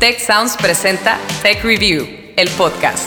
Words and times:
Tech 0.00 0.18
Sounds 0.18 0.56
presenta 0.56 1.18
Tech 1.42 1.62
Review, 1.62 2.08
el 2.34 2.48
podcast. 2.56 3.06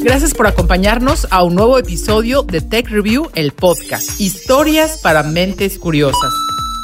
Gracias 0.00 0.34
por 0.34 0.48
acompañarnos 0.48 1.28
a 1.30 1.44
un 1.44 1.54
nuevo 1.54 1.78
episodio 1.78 2.42
de 2.42 2.60
Tech 2.60 2.88
Review, 2.88 3.30
el 3.36 3.52
podcast. 3.52 4.20
Historias 4.20 4.98
para 5.00 5.22
mentes 5.22 5.78
curiosas. 5.78 6.32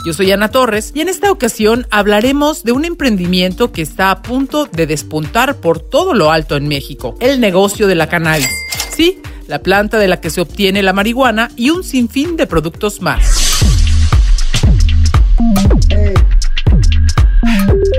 Yo 0.07 0.13
soy 0.13 0.31
Ana 0.31 0.53
Torres 0.53 0.93
y 0.95 1.01
en 1.01 1.09
esta 1.09 1.33
ocasión 1.33 1.89
hablaremos 1.91 2.63
de 2.63 2.71
un 2.71 2.85
emprendimiento 2.85 3.73
que 3.73 3.83
está 3.83 4.13
a 4.13 4.23
punto 4.23 4.67
de 4.67 4.87
despuntar 4.87 5.57
por 5.57 5.81
todo 5.81 6.15
lo 6.15 6.31
alto 6.31 6.55
en 6.55 6.69
México, 6.69 7.17
el 7.19 7.41
negocio 7.41 7.89
de 7.89 7.97
la 7.97 8.09
cannabis. 8.09 8.64
Sí, 8.95 9.19
la 9.49 9.59
planta 9.59 9.99
de 9.99 10.07
la 10.07 10.21
que 10.21 10.31
se 10.31 10.41
obtiene 10.41 10.81
la 10.83 10.93
marihuana 10.93 11.51
y 11.57 11.71
un 11.71 11.83
sinfín 11.83 12.37
de 12.37 12.47
productos 12.47 13.01
más. 13.01 13.44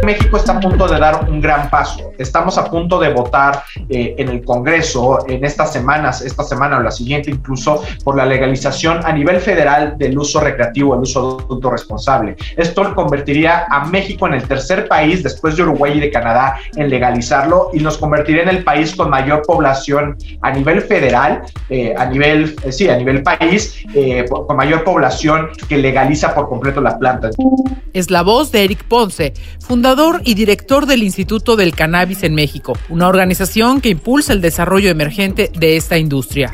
México 0.05 0.37
está 0.37 0.57
a 0.57 0.59
punto 0.59 0.87
de 0.87 0.99
dar 0.99 1.27
un 1.27 1.41
gran 1.41 1.67
paso. 1.69 2.11
Estamos 2.19 2.59
a 2.59 2.65
punto 2.65 2.99
de 2.99 3.11
votar 3.11 3.63
eh, 3.89 4.13
en 4.19 4.29
el 4.29 4.45
Congreso 4.45 5.25
en 5.27 5.43
estas 5.43 5.73
semanas, 5.73 6.21
esta 6.21 6.43
semana 6.43 6.77
o 6.77 6.81
la 6.81 6.91
siguiente 6.91 7.31
incluso, 7.31 7.81
por 8.03 8.15
la 8.15 8.25
legalización 8.25 8.99
a 9.03 9.11
nivel 9.11 9.39
federal 9.39 9.97
del 9.97 10.17
uso 10.17 10.39
recreativo, 10.39 10.93
el 10.93 11.01
uso 11.01 11.39
adulto 11.41 11.71
responsable. 11.71 12.35
Esto 12.55 12.93
convertiría 12.93 13.65
a 13.69 13.85
México 13.85 14.27
en 14.27 14.35
el 14.35 14.47
tercer 14.47 14.87
país 14.87 15.23
después 15.23 15.57
de 15.57 15.63
Uruguay 15.63 15.93
y 15.95 15.99
de 15.99 16.11
Canadá 16.11 16.57
en 16.75 16.89
legalizarlo 16.89 17.71
y 17.73 17.79
nos 17.79 17.97
convertiría 17.97 18.43
en 18.43 18.49
el 18.49 18.63
país 18.63 18.95
con 18.95 19.09
mayor 19.09 19.41
población 19.41 20.17
a 20.41 20.51
nivel 20.51 20.81
federal, 20.81 21.41
eh, 21.69 21.95
a 21.97 22.05
nivel, 22.05 22.55
eh, 22.63 22.71
sí, 22.71 22.87
a 22.89 22.95
nivel 22.95 23.23
país, 23.23 23.83
con 24.29 24.55
mayor 24.55 24.83
población 24.83 25.49
que 25.67 25.77
legaliza 25.77 26.35
por 26.35 26.47
completo 26.47 26.79
la 26.81 26.99
planta. 26.99 27.29
Es 27.93 28.11
la 28.11 28.21
voz 28.21 28.51
de 28.51 28.65
Eric 28.65 28.83
Ponce, 28.83 29.33
fundador 29.59 29.94
y 30.25 30.33
director 30.33 30.87
del 30.87 31.03
Instituto 31.03 31.55
del 31.55 31.73
Cannabis 31.73 32.23
en 32.23 32.35
México, 32.35 32.77
una 32.89 33.07
organización 33.07 33.79
que 33.79 33.87
impulsa 33.87 34.33
el 34.33 34.41
desarrollo 34.41 34.89
emergente 34.89 35.49
de 35.57 35.77
esta 35.77 35.97
industria. 35.97 36.51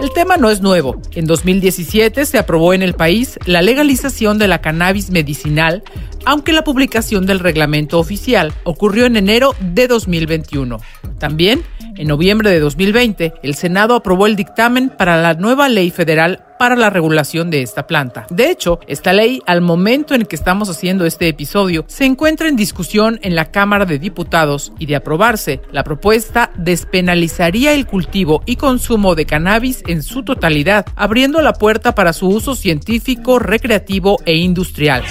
El 0.00 0.10
tema 0.12 0.38
no 0.38 0.48
es 0.48 0.62
nuevo. 0.62 0.98
En 1.12 1.26
2017 1.26 2.24
se 2.24 2.38
aprobó 2.38 2.72
en 2.72 2.82
el 2.82 2.94
país 2.94 3.38
la 3.44 3.60
legalización 3.60 4.38
de 4.38 4.48
la 4.48 4.62
cannabis 4.62 5.10
medicinal, 5.10 5.82
aunque 6.24 6.54
la 6.54 6.64
publicación 6.64 7.26
del 7.26 7.40
reglamento 7.40 7.98
oficial 7.98 8.54
ocurrió 8.64 9.04
en 9.04 9.16
enero 9.16 9.54
de 9.60 9.86
2021. 9.86 10.80
También, 11.18 11.62
en 11.96 12.08
noviembre 12.08 12.50
de 12.50 12.60
2020, 12.60 13.34
el 13.42 13.54
Senado 13.56 13.94
aprobó 13.94 14.26
el 14.26 14.36
dictamen 14.36 14.88
para 14.88 15.20
la 15.20 15.34
nueva 15.34 15.68
ley 15.68 15.90
federal 15.90 16.44
para 16.58 16.76
la 16.76 16.90
regulación 16.90 17.50
de 17.50 17.62
esta 17.62 17.86
planta. 17.86 18.26
De 18.30 18.50
hecho, 18.50 18.80
esta 18.86 19.12
ley, 19.12 19.42
al 19.46 19.60
momento 19.60 20.14
en 20.14 20.24
que 20.24 20.36
estamos 20.36 20.68
haciendo 20.68 21.06
este 21.06 21.28
episodio, 21.28 21.84
se 21.88 22.04
encuentra 22.04 22.48
en 22.48 22.56
discusión 22.56 23.18
en 23.22 23.34
la 23.34 23.50
Cámara 23.50 23.84
de 23.84 23.98
Diputados 23.98 24.72
y 24.78 24.86
de 24.86 24.96
aprobarse, 24.96 25.60
la 25.72 25.84
propuesta 25.84 26.50
despenalizaría 26.56 27.72
el 27.72 27.86
cultivo 27.86 28.42
y 28.46 28.56
consumo 28.56 29.14
de 29.14 29.26
cannabis 29.26 29.82
en 29.86 30.02
su 30.02 30.22
totalidad, 30.22 30.86
abriendo 30.96 31.40
la 31.40 31.52
puerta 31.52 31.94
para 31.94 32.12
su 32.12 32.28
uso 32.28 32.54
científico, 32.54 33.38
recreativo 33.38 34.18
e 34.24 34.36
industrial. 34.36 35.04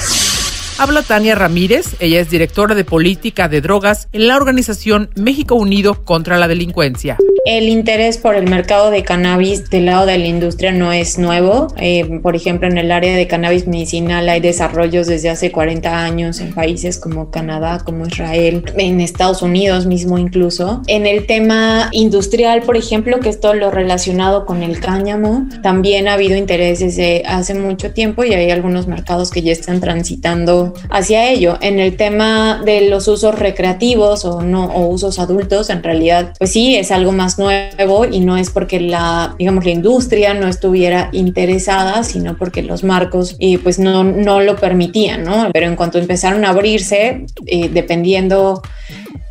Habla 0.79 1.01
Tania 1.01 1.33
Ramírez, 1.33 1.95
ella 1.99 2.19
es 2.19 2.29
directora 2.29 2.75
de 2.75 2.85
política 2.85 3.49
de 3.49 3.61
drogas 3.61 4.09
en 4.11 4.27
la 4.27 4.35
organización 4.35 5.09
México 5.15 5.55
Unido 5.55 6.05
contra 6.05 6.37
la 6.37 6.47
Delincuencia. 6.47 7.17
El 7.47 7.69
interés 7.69 8.17
por 8.17 8.35
el 8.35 8.47
mercado 8.47 8.91
de 8.91 9.03
cannabis 9.03 9.69
del 9.69 9.85
lado 9.85 10.05
de 10.05 10.17
la 10.17 10.25
industria 10.25 10.73
no 10.73 10.91
es 10.91 11.17
nuevo. 11.17 11.73
Eh, 11.77 12.19
por 12.21 12.35
ejemplo, 12.35 12.67
en 12.67 12.77
el 12.77 12.91
área 12.91 13.15
de 13.15 13.25
cannabis 13.25 13.65
medicinal 13.67 14.27
hay 14.27 14.41
desarrollos 14.41 15.07
desde 15.07 15.29
hace 15.29 15.51
40 15.51 16.03
años 16.03 16.41
en 16.41 16.53
países 16.53 16.99
como 16.99 17.31
Canadá, 17.31 17.81
como 17.85 18.05
Israel, 18.05 18.65
en 18.77 18.99
Estados 18.99 19.41
Unidos 19.41 19.85
mismo 19.85 20.17
incluso. 20.17 20.81
En 20.87 21.07
el 21.07 21.25
tema 21.25 21.89
industrial, 21.93 22.63
por 22.63 22.75
ejemplo, 22.75 23.21
que 23.21 23.29
es 23.29 23.39
todo 23.39 23.53
lo 23.53 23.71
relacionado 23.71 24.45
con 24.45 24.61
el 24.61 24.81
cáñamo, 24.81 25.47
también 25.63 26.09
ha 26.09 26.13
habido 26.13 26.35
interés 26.35 26.79
desde 26.81 27.23
hace 27.25 27.53
mucho 27.53 27.93
tiempo 27.93 28.25
y 28.25 28.33
hay 28.33 28.51
algunos 28.51 28.87
mercados 28.87 29.31
que 29.31 29.41
ya 29.41 29.53
están 29.53 29.79
transitando 29.79 30.66
hacia 30.89 31.29
ello. 31.29 31.57
En 31.61 31.79
el 31.79 31.97
tema 31.97 32.61
de 32.63 32.89
los 32.89 33.07
usos 33.07 33.37
recreativos 33.37 34.25
o 34.25 34.41
no 34.41 34.67
usos 34.87 35.19
adultos, 35.19 35.69
en 35.69 35.83
realidad, 35.83 36.33
pues 36.37 36.51
sí, 36.51 36.75
es 36.75 36.91
algo 36.91 37.11
más 37.11 37.37
nuevo 37.37 38.05
y 38.05 38.19
no 38.19 38.37
es 38.37 38.49
porque 38.49 38.79
la, 38.79 39.35
digamos, 39.37 39.65
la 39.65 39.71
industria 39.71 40.33
no 40.33 40.47
estuviera 40.47 41.09
interesada, 41.11 42.03
sino 42.03 42.37
porque 42.37 42.61
los 42.63 42.83
marcos 42.83 43.35
eh, 43.39 43.59
pues 43.59 43.79
no, 43.79 44.03
no 44.03 44.41
lo 44.41 44.55
permitían, 44.55 45.23
¿no? 45.23 45.49
Pero 45.53 45.67
en 45.67 45.75
cuanto 45.75 45.97
empezaron 45.97 46.45
a 46.45 46.49
abrirse, 46.49 47.25
eh, 47.45 47.69
dependiendo 47.69 48.61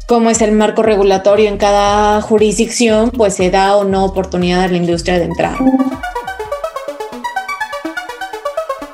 cómo 0.06 0.30
es 0.30 0.40
el 0.40 0.52
marco 0.52 0.82
regulatorio 0.82 1.48
en 1.48 1.58
cada 1.58 2.20
jurisdicción, 2.20 3.10
pues 3.10 3.34
se 3.34 3.50
da 3.50 3.76
o 3.76 3.84
no 3.84 4.04
oportunidad 4.04 4.62
a 4.62 4.68
la 4.68 4.76
industria 4.76 5.18
de 5.18 5.24
entrar. 5.24 5.56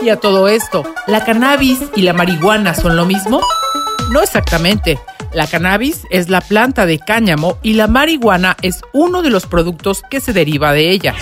Y 0.02 0.08
a 0.08 0.16
todo 0.16 0.48
esto, 0.48 0.82
¿la 1.06 1.24
cannabis 1.24 1.78
y 1.94 2.02
la 2.02 2.12
marihuana 2.12 2.74
son 2.74 2.96
lo 2.96 3.06
mismo? 3.06 3.40
No 4.10 4.20
exactamente. 4.20 4.98
La 5.32 5.46
cannabis 5.46 6.00
es 6.10 6.28
la 6.28 6.40
planta 6.40 6.86
de 6.86 6.98
cáñamo 6.98 7.56
y 7.62 7.74
la 7.74 7.86
marihuana 7.86 8.56
es 8.62 8.80
uno 8.92 9.22
de 9.22 9.30
los 9.30 9.46
productos 9.46 10.02
que 10.10 10.20
se 10.20 10.32
deriva 10.32 10.72
de 10.72 10.90
ella. 10.90 11.14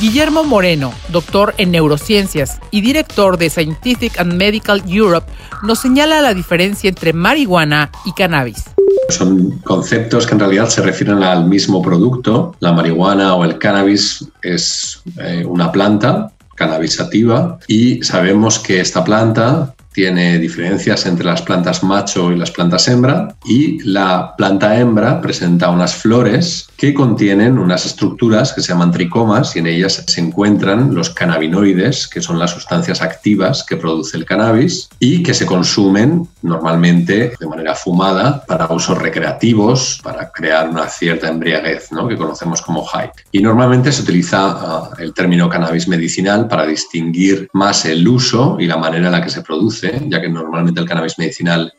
Guillermo 0.00 0.44
Moreno, 0.44 0.94
doctor 1.08 1.54
en 1.58 1.72
neurociencias 1.72 2.58
y 2.70 2.80
director 2.80 3.36
de 3.36 3.50
Scientific 3.50 4.18
and 4.18 4.32
Medical 4.32 4.82
Europe, 4.88 5.30
nos 5.62 5.80
señala 5.80 6.22
la 6.22 6.32
diferencia 6.32 6.88
entre 6.88 7.12
marihuana 7.12 7.90
y 8.06 8.12
cannabis. 8.12 8.64
Son 9.10 9.58
conceptos 9.58 10.26
que 10.26 10.32
en 10.32 10.40
realidad 10.40 10.70
se 10.70 10.80
refieren 10.80 11.22
al 11.22 11.44
mismo 11.44 11.82
producto. 11.82 12.56
La 12.60 12.72
marihuana 12.72 13.34
o 13.34 13.44
el 13.44 13.58
cannabis 13.58 14.26
es 14.40 15.02
eh, 15.18 15.44
una 15.44 15.70
planta 15.70 16.32
cannabisativa 16.60 17.58
y 17.66 18.02
sabemos 18.02 18.58
que 18.58 18.80
esta 18.80 19.02
planta 19.02 19.74
tiene 19.92 20.38
diferencias 20.38 21.06
entre 21.06 21.26
las 21.26 21.42
plantas 21.42 21.82
macho 21.82 22.30
y 22.30 22.36
las 22.36 22.50
plantas 22.50 22.86
hembra 22.86 23.34
y 23.44 23.82
la 23.82 24.34
planta 24.36 24.78
hembra 24.78 25.20
presenta 25.20 25.70
unas 25.70 25.94
flores 25.94 26.68
que 26.76 26.94
contienen 26.94 27.58
unas 27.58 27.86
estructuras 27.86 28.52
que 28.52 28.60
se 28.60 28.68
llaman 28.68 28.92
tricomas 28.92 29.56
y 29.56 29.58
en 29.58 29.66
ellas 29.66 30.04
se 30.06 30.20
encuentran 30.20 30.94
los 30.94 31.10
cannabinoides, 31.10 32.06
que 32.06 32.20
son 32.20 32.38
las 32.38 32.52
sustancias 32.52 33.02
activas 33.02 33.64
que 33.68 33.76
produce 33.76 34.16
el 34.16 34.24
cannabis 34.24 34.88
y 35.00 35.22
que 35.22 35.34
se 35.34 35.46
consumen 35.46 36.28
normalmente 36.42 37.32
de 37.38 37.46
manera 37.46 37.74
fumada 37.74 38.44
para 38.46 38.66
usos 38.72 38.98
recreativos, 38.98 40.00
para 40.02 40.30
crear 40.30 40.68
una 40.68 40.88
cierta 40.88 41.28
embriaguez, 41.28 41.92
¿no? 41.92 42.08
que 42.08 42.16
conocemos 42.16 42.62
como 42.62 42.84
high. 42.84 43.10
Y 43.32 43.42
normalmente 43.42 43.92
se 43.92 44.02
utiliza 44.02 44.90
uh, 44.90 45.02
el 45.02 45.12
término 45.12 45.48
cannabis 45.48 45.88
medicinal 45.88 46.48
para 46.48 46.66
distinguir 46.66 47.48
más 47.52 47.84
el 47.84 48.06
uso 48.06 48.56
y 48.58 48.66
la 48.66 48.76
manera 48.76 49.06
en 49.06 49.12
la 49.12 49.22
que 49.22 49.30
se 49.30 49.42
produce, 49.42 50.00
ya 50.08 50.20
que 50.20 50.28
normalmente 50.28 50.80
el 50.80 50.88
cannabis 50.88 51.18
medicinal 51.18 51.72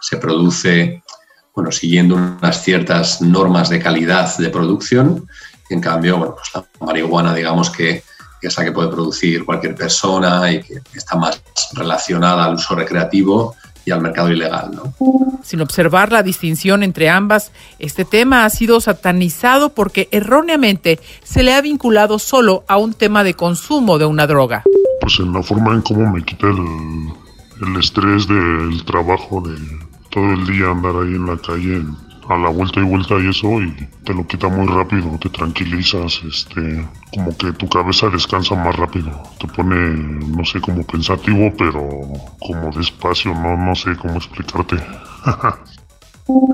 se 0.00 0.16
produce 0.16 1.02
bueno, 1.54 1.72
siguiendo 1.72 2.16
unas 2.16 2.62
ciertas 2.62 3.22
normas 3.22 3.70
de 3.70 3.80
calidad 3.80 4.36
de 4.36 4.50
producción. 4.50 5.26
en 5.70 5.80
cambio, 5.80 6.18
bueno, 6.18 6.36
pues 6.36 6.50
la 6.54 6.86
marihuana, 6.86 7.34
digamos 7.34 7.70
que, 7.70 8.04
es 8.42 8.56
la 8.56 8.64
que 8.64 8.70
puede 8.70 8.90
producir 8.90 9.44
cualquier 9.44 9.74
persona 9.74 10.52
y 10.52 10.62
que 10.62 10.80
está 10.94 11.16
más 11.16 11.42
relacionada 11.72 12.44
al 12.44 12.54
uso 12.54 12.76
recreativo 12.76 13.56
y 13.86 13.92
al 13.92 14.02
mercado 14.02 14.30
ilegal. 14.30 14.72
¿no? 14.74 14.92
Sin 15.42 15.60
observar 15.62 16.12
la 16.12 16.22
distinción 16.22 16.82
entre 16.82 17.08
ambas, 17.08 17.52
este 17.78 18.04
tema 18.04 18.44
ha 18.44 18.50
sido 18.50 18.80
satanizado 18.80 19.70
porque 19.70 20.08
erróneamente 20.10 21.00
se 21.22 21.44
le 21.44 21.54
ha 21.54 21.62
vinculado 21.62 22.18
solo 22.18 22.64
a 22.66 22.76
un 22.76 22.92
tema 22.92 23.24
de 23.24 23.34
consumo 23.34 23.98
de 23.98 24.04
una 24.04 24.26
droga. 24.26 24.64
Pues 25.00 25.20
en 25.20 25.32
la 25.32 25.42
forma 25.42 25.72
en 25.72 25.82
cómo 25.82 26.10
me 26.10 26.24
quita 26.24 26.48
el, 26.48 27.68
el 27.68 27.76
estrés 27.78 28.26
del 28.26 28.84
trabajo 28.84 29.40
de 29.40 29.56
todo 30.10 30.32
el 30.32 30.46
día 30.46 30.70
andar 30.70 30.96
ahí 30.96 31.14
en 31.14 31.26
la 31.26 31.36
calle 31.38 31.82
a 32.28 32.36
la 32.36 32.48
vuelta 32.48 32.80
y 32.80 32.84
vuelta 32.84 33.14
y 33.18 33.28
eso 33.28 33.60
y 33.60 33.72
te 34.04 34.14
lo 34.14 34.26
quita 34.26 34.48
muy 34.48 34.66
rápido, 34.66 35.18
te 35.20 35.28
tranquilizas, 35.28 36.20
este, 36.26 36.86
como 37.12 37.36
que 37.36 37.52
tu 37.52 37.68
cabeza 37.68 38.08
descansa 38.08 38.54
más 38.54 38.76
rápido, 38.76 39.10
te 39.40 39.46
pone, 39.48 39.76
no 40.36 40.44
sé, 40.44 40.60
como 40.60 40.84
pensativo, 40.84 41.52
pero 41.56 41.80
como 42.38 42.70
despacio, 42.76 43.34
no, 43.34 43.56
no 43.56 43.74
sé 43.74 43.96
cómo 43.96 44.16
explicarte. 44.16 44.76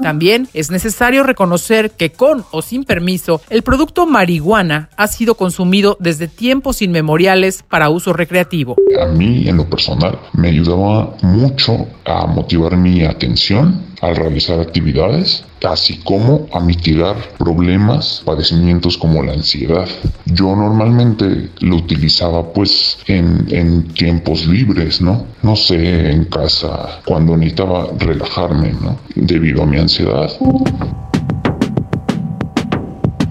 También 0.02 0.48
es 0.52 0.70
necesario 0.70 1.22
reconocer 1.22 1.92
que 1.92 2.12
con 2.12 2.44
o 2.50 2.60
sin 2.60 2.84
permiso, 2.84 3.40
el 3.48 3.62
producto 3.62 4.06
marihuana 4.06 4.90
ha 4.96 5.06
sido 5.06 5.34
consumido 5.34 5.96
desde 5.98 6.28
tiempos 6.28 6.82
inmemoriales 6.82 7.62
para 7.62 7.88
uso 7.88 8.12
recreativo. 8.12 8.76
A 9.00 9.06
mí, 9.06 9.48
en 9.48 9.56
lo 9.56 9.68
personal, 9.68 10.18
me 10.34 10.48
ayudaba 10.48 11.16
mucho 11.22 11.86
a 12.04 12.26
motivar 12.26 12.76
mi 12.76 13.02
atención 13.04 13.91
al 14.02 14.16
realizar 14.16 14.60
actividades, 14.60 15.44
así 15.64 15.99
como 15.99 16.49
a 16.52 16.60
mitigar 16.60 17.16
problemas, 17.38 18.20
padecimientos 18.25 18.99
como 18.99 19.22
la 19.22 19.32
ansiedad. 19.32 19.88
Yo 20.26 20.54
normalmente 20.56 21.50
lo 21.60 21.76
utilizaba 21.76 22.52
pues 22.52 22.99
en, 23.06 23.46
en 23.50 23.88
tiempos 23.94 24.46
libres, 24.46 25.00
¿no? 25.00 25.25
No 25.43 25.54
sé, 25.54 26.10
en 26.10 26.25
casa, 26.25 27.00
cuando 27.04 27.37
necesitaba 27.37 27.88
relajarme, 27.96 28.72
¿no? 28.72 28.99
Debido 29.14 29.62
a 29.62 29.66
mi 29.66 29.78
ansiedad. 29.78 30.31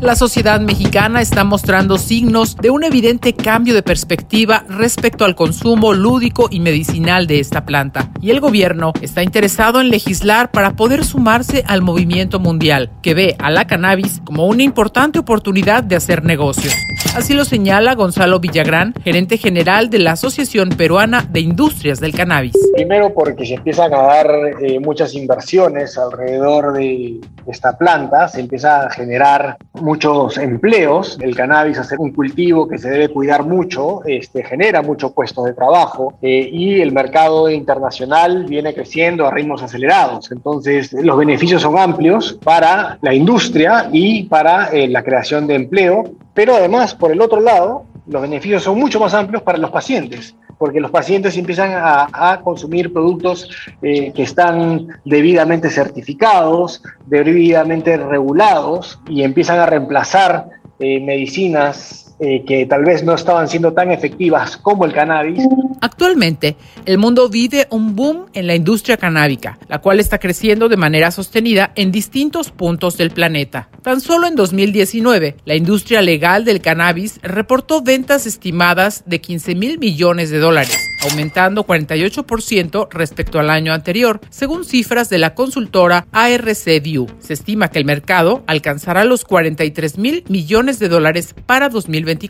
La 0.01 0.15
sociedad 0.15 0.59
mexicana 0.59 1.21
está 1.21 1.44
mostrando 1.44 2.00
signos 2.00 2.57
de 2.57 2.71
un 2.71 2.83
evidente 2.83 3.33
cambio 3.33 3.75
de 3.75 3.83
perspectiva 3.83 4.65
respecto 4.68 5.25
al 5.25 5.36
consumo 5.36 5.94
lúdico 5.94 6.48
y 6.50 6.59
medicinal 6.59 7.27
de 7.27 7.39
esta 7.39 7.65
planta, 7.65 8.09
y 8.19 8.31
el 8.31 8.39
gobierno 8.39 8.94
está 9.01 9.21
interesado 9.21 9.80
en 9.80 9.92
legislar 9.92 10.50
para 10.50 10.75
poder 10.75 11.06
sumarse 11.06 11.63
al 11.68 11.83
movimiento 11.83 12.39
mundial, 12.39 12.89
que 13.03 13.13
ve 13.13 13.36
a 13.38 13.51
la 13.51 13.68
cannabis 13.68 14.21
como 14.25 14.48
una 14.48 14.63
importante 14.63 15.19
oportunidad 15.19 15.83
de 15.83 15.98
hacer 15.98 16.24
negocios. 16.24 16.74
Así 17.13 17.33
lo 17.33 17.43
señala 17.43 17.93
Gonzalo 17.93 18.39
Villagrán, 18.39 18.93
gerente 19.03 19.37
general 19.37 19.89
de 19.89 19.99
la 19.99 20.13
Asociación 20.13 20.69
Peruana 20.69 21.27
de 21.29 21.41
Industrias 21.41 21.99
del 21.99 22.13
Cannabis. 22.13 22.53
Primero 22.73 23.13
porque 23.13 23.45
se 23.45 23.55
empiezan 23.55 23.93
a 23.93 24.01
dar 24.03 24.31
eh, 24.61 24.79
muchas 24.79 25.13
inversiones 25.13 25.97
alrededor 25.97 26.71
de 26.71 27.19
esta 27.45 27.77
planta, 27.77 28.29
se 28.29 28.39
empieza 28.39 28.85
a 28.85 28.89
generar 28.89 29.57
muchos 29.73 30.37
empleos. 30.37 31.17
El 31.21 31.35
cannabis, 31.35 31.79
hacer 31.79 31.99
un 31.99 32.13
cultivo 32.13 32.65
que 32.65 32.77
se 32.77 32.89
debe 32.89 33.09
cuidar 33.09 33.43
mucho, 33.43 34.05
este, 34.05 34.45
genera 34.45 34.81
muchos 34.81 35.11
puestos 35.11 35.43
de 35.43 35.53
trabajo 35.53 36.13
eh, 36.21 36.49
y 36.49 36.79
el 36.79 36.93
mercado 36.93 37.49
internacional 37.49 38.45
viene 38.45 38.73
creciendo 38.73 39.27
a 39.27 39.31
ritmos 39.31 39.61
acelerados. 39.61 40.31
Entonces, 40.31 40.93
los 40.93 41.17
beneficios 41.17 41.61
son 41.61 41.77
amplios 41.77 42.39
para 42.41 42.97
la 43.01 43.13
industria 43.13 43.89
y 43.91 44.23
para 44.23 44.69
eh, 44.69 44.87
la 44.87 45.03
creación 45.03 45.45
de 45.45 45.55
empleo, 45.55 46.03
pero 46.33 46.56
además, 46.56 46.95
por 46.95 47.12
el 47.12 47.22
otro 47.22 47.39
lado, 47.39 47.86
los 48.07 48.22
beneficios 48.22 48.63
son 48.63 48.80
mucho 48.80 49.00
más 49.00 49.13
amplios 49.13 49.44
para 49.44 49.57
los 49.57 49.72
pacientes 49.72 50.36
porque 50.62 50.80
los 50.80 50.92
pacientes 50.92 51.36
empiezan 51.38 51.72
a, 51.74 52.39
consumir 52.44 52.94
productos 52.94 53.50
eh, 53.81 54.12
que 54.13 54.22
están 54.22 54.89
debidamente 55.06 55.72
certificados, 55.72 56.83
debidamente 57.07 57.98
regulados 57.98 59.00
y 59.10 59.24
empiezan 59.24 59.57
a 59.57 59.66
reemplazar 59.66 60.50
eh, 60.78 61.00
medicinas 61.00 62.16
eh, 62.19 62.44
que 62.45 62.68
tal 62.68 62.86
vez 62.86 63.04
no 63.04 63.16
estaban 63.16 63.48
siendo 63.48 63.74
tan 63.74 63.92
efectivas 63.92 64.56
como 64.56 64.86
el 64.86 64.94
cannabis. 64.94 65.44
Actualmente, 65.81 66.57
el 66.86 67.00
mundo 67.00 67.28
vive 67.28 67.68
un 67.72 67.95
boom 67.95 68.28
en 68.33 68.45
la 68.45 68.54
industria 68.54 68.98
canábica, 68.98 69.57
la 69.68 69.80
cual 69.80 70.00
está 70.00 70.19
creciendo 70.19 70.69
de 70.69 70.78
manera 70.78 71.10
sostenida 71.10 71.72
en 71.75 71.92
distintos 71.92 72.51
puntos 72.51 72.98
del 72.98 73.10
planeta. 73.10 73.69
Tan 73.81 74.00
solo 74.00 74.28
en 74.28 74.36
2019, 74.36 75.38
la 75.44 75.56
industria 75.56 76.04
legal 76.04 76.45
del 76.45 76.62
cannabis 76.62 77.19
reportó 77.24 77.81
ventas 77.81 78.28
estimadas 78.28 79.04
de 79.07 79.22
15 79.22 79.56
mil 79.56 79.80
millones 79.80 80.30
de 80.30 80.38
dólares, 80.38 80.78
aumentando 81.09 81.65
48% 81.65 82.88
respecto 82.92 83.39
al 83.39 83.50
año 83.50 83.74
anterior, 83.74 84.19
según 84.30 84.63
cifras 84.63 85.09
de 85.09 85.18
la 85.18 85.33
consultora 85.33 86.06
ARC 86.12 86.81
View. 86.81 87.07
Se 87.19 87.33
estima 87.33 87.69
que 87.69 87.80
el 87.80 87.86
mercado 87.86 88.44
alcanzará 88.48 89.03
los 89.06 89.25
43 89.25 89.98
mil 89.98 90.24
millones 90.30 90.80
de 90.80 90.89
dólares 90.89 91.36
para 91.45 91.69
2020 91.69 92.21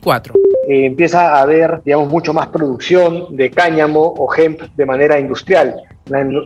eh, 0.67 0.85
empieza 0.85 1.35
a 1.35 1.41
haber, 1.41 1.81
digamos, 1.83 2.09
mucho 2.09 2.33
más 2.33 2.47
producción 2.47 3.35
de 3.35 3.49
cáñamo 3.49 4.01
o 4.01 4.33
hemp 4.33 4.61
de 4.75 4.85
manera 4.85 5.19
industrial 5.19 5.75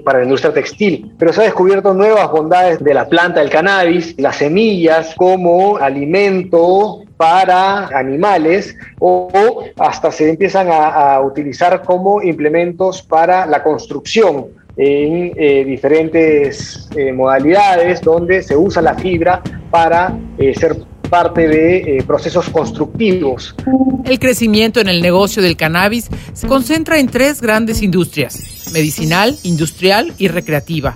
para 0.04 0.20
la 0.20 0.24
industria 0.24 0.54
textil, 0.54 1.12
pero 1.18 1.34
se 1.34 1.42
ha 1.42 1.46
descubierto 1.46 1.94
nuevas 1.94 2.30
bondades 2.32 2.84
de 2.84 2.94
la 2.94 3.08
planta 3.08 3.40
del 3.40 3.50
cannabis, 3.50 4.16
las 4.20 4.38
semillas 4.38 5.14
como 5.16 5.78
alimento 5.78 7.04
para 7.18 7.88
animales 7.88 8.76
o, 9.00 9.64
hasta 9.78 10.12
se 10.12 10.30
empiezan 10.30 10.68
a, 10.70 11.22
utilizar 11.22 11.84
como 11.84 12.22
implementos 12.22 13.02
para 13.02 13.46
la 13.46 13.64
construcción 13.64 14.48
en 14.78 15.32
eh, 15.38 15.64
diferentes 15.64 16.90
eh, 16.96 17.14
modalidades 17.14 18.02
donde 18.02 18.44
se 18.44 18.58
usa 18.58 18.82
la 18.82 18.96
fibra 18.96 19.42
para 19.72 20.14
ser 20.60 20.76
parte 21.08 21.48
de 21.48 21.78
eh, 21.78 22.04
procesos 22.06 22.50
constructivos. 22.50 23.56
El 24.06 24.20
crecimiento 24.20 24.80
en 24.80 24.88
el 24.88 25.02
negocio 25.02 25.42
del 25.42 25.58
cannabis 25.58 26.10
se 26.34 26.48
concentra 26.48 27.00
en 27.00 27.08
tres 27.08 27.42
grandes 27.42 27.82
industrias, 27.82 28.70
medicinal, 28.74 29.36
industrial 29.44 30.14
y 30.18 30.28
recreativa. 30.28 30.96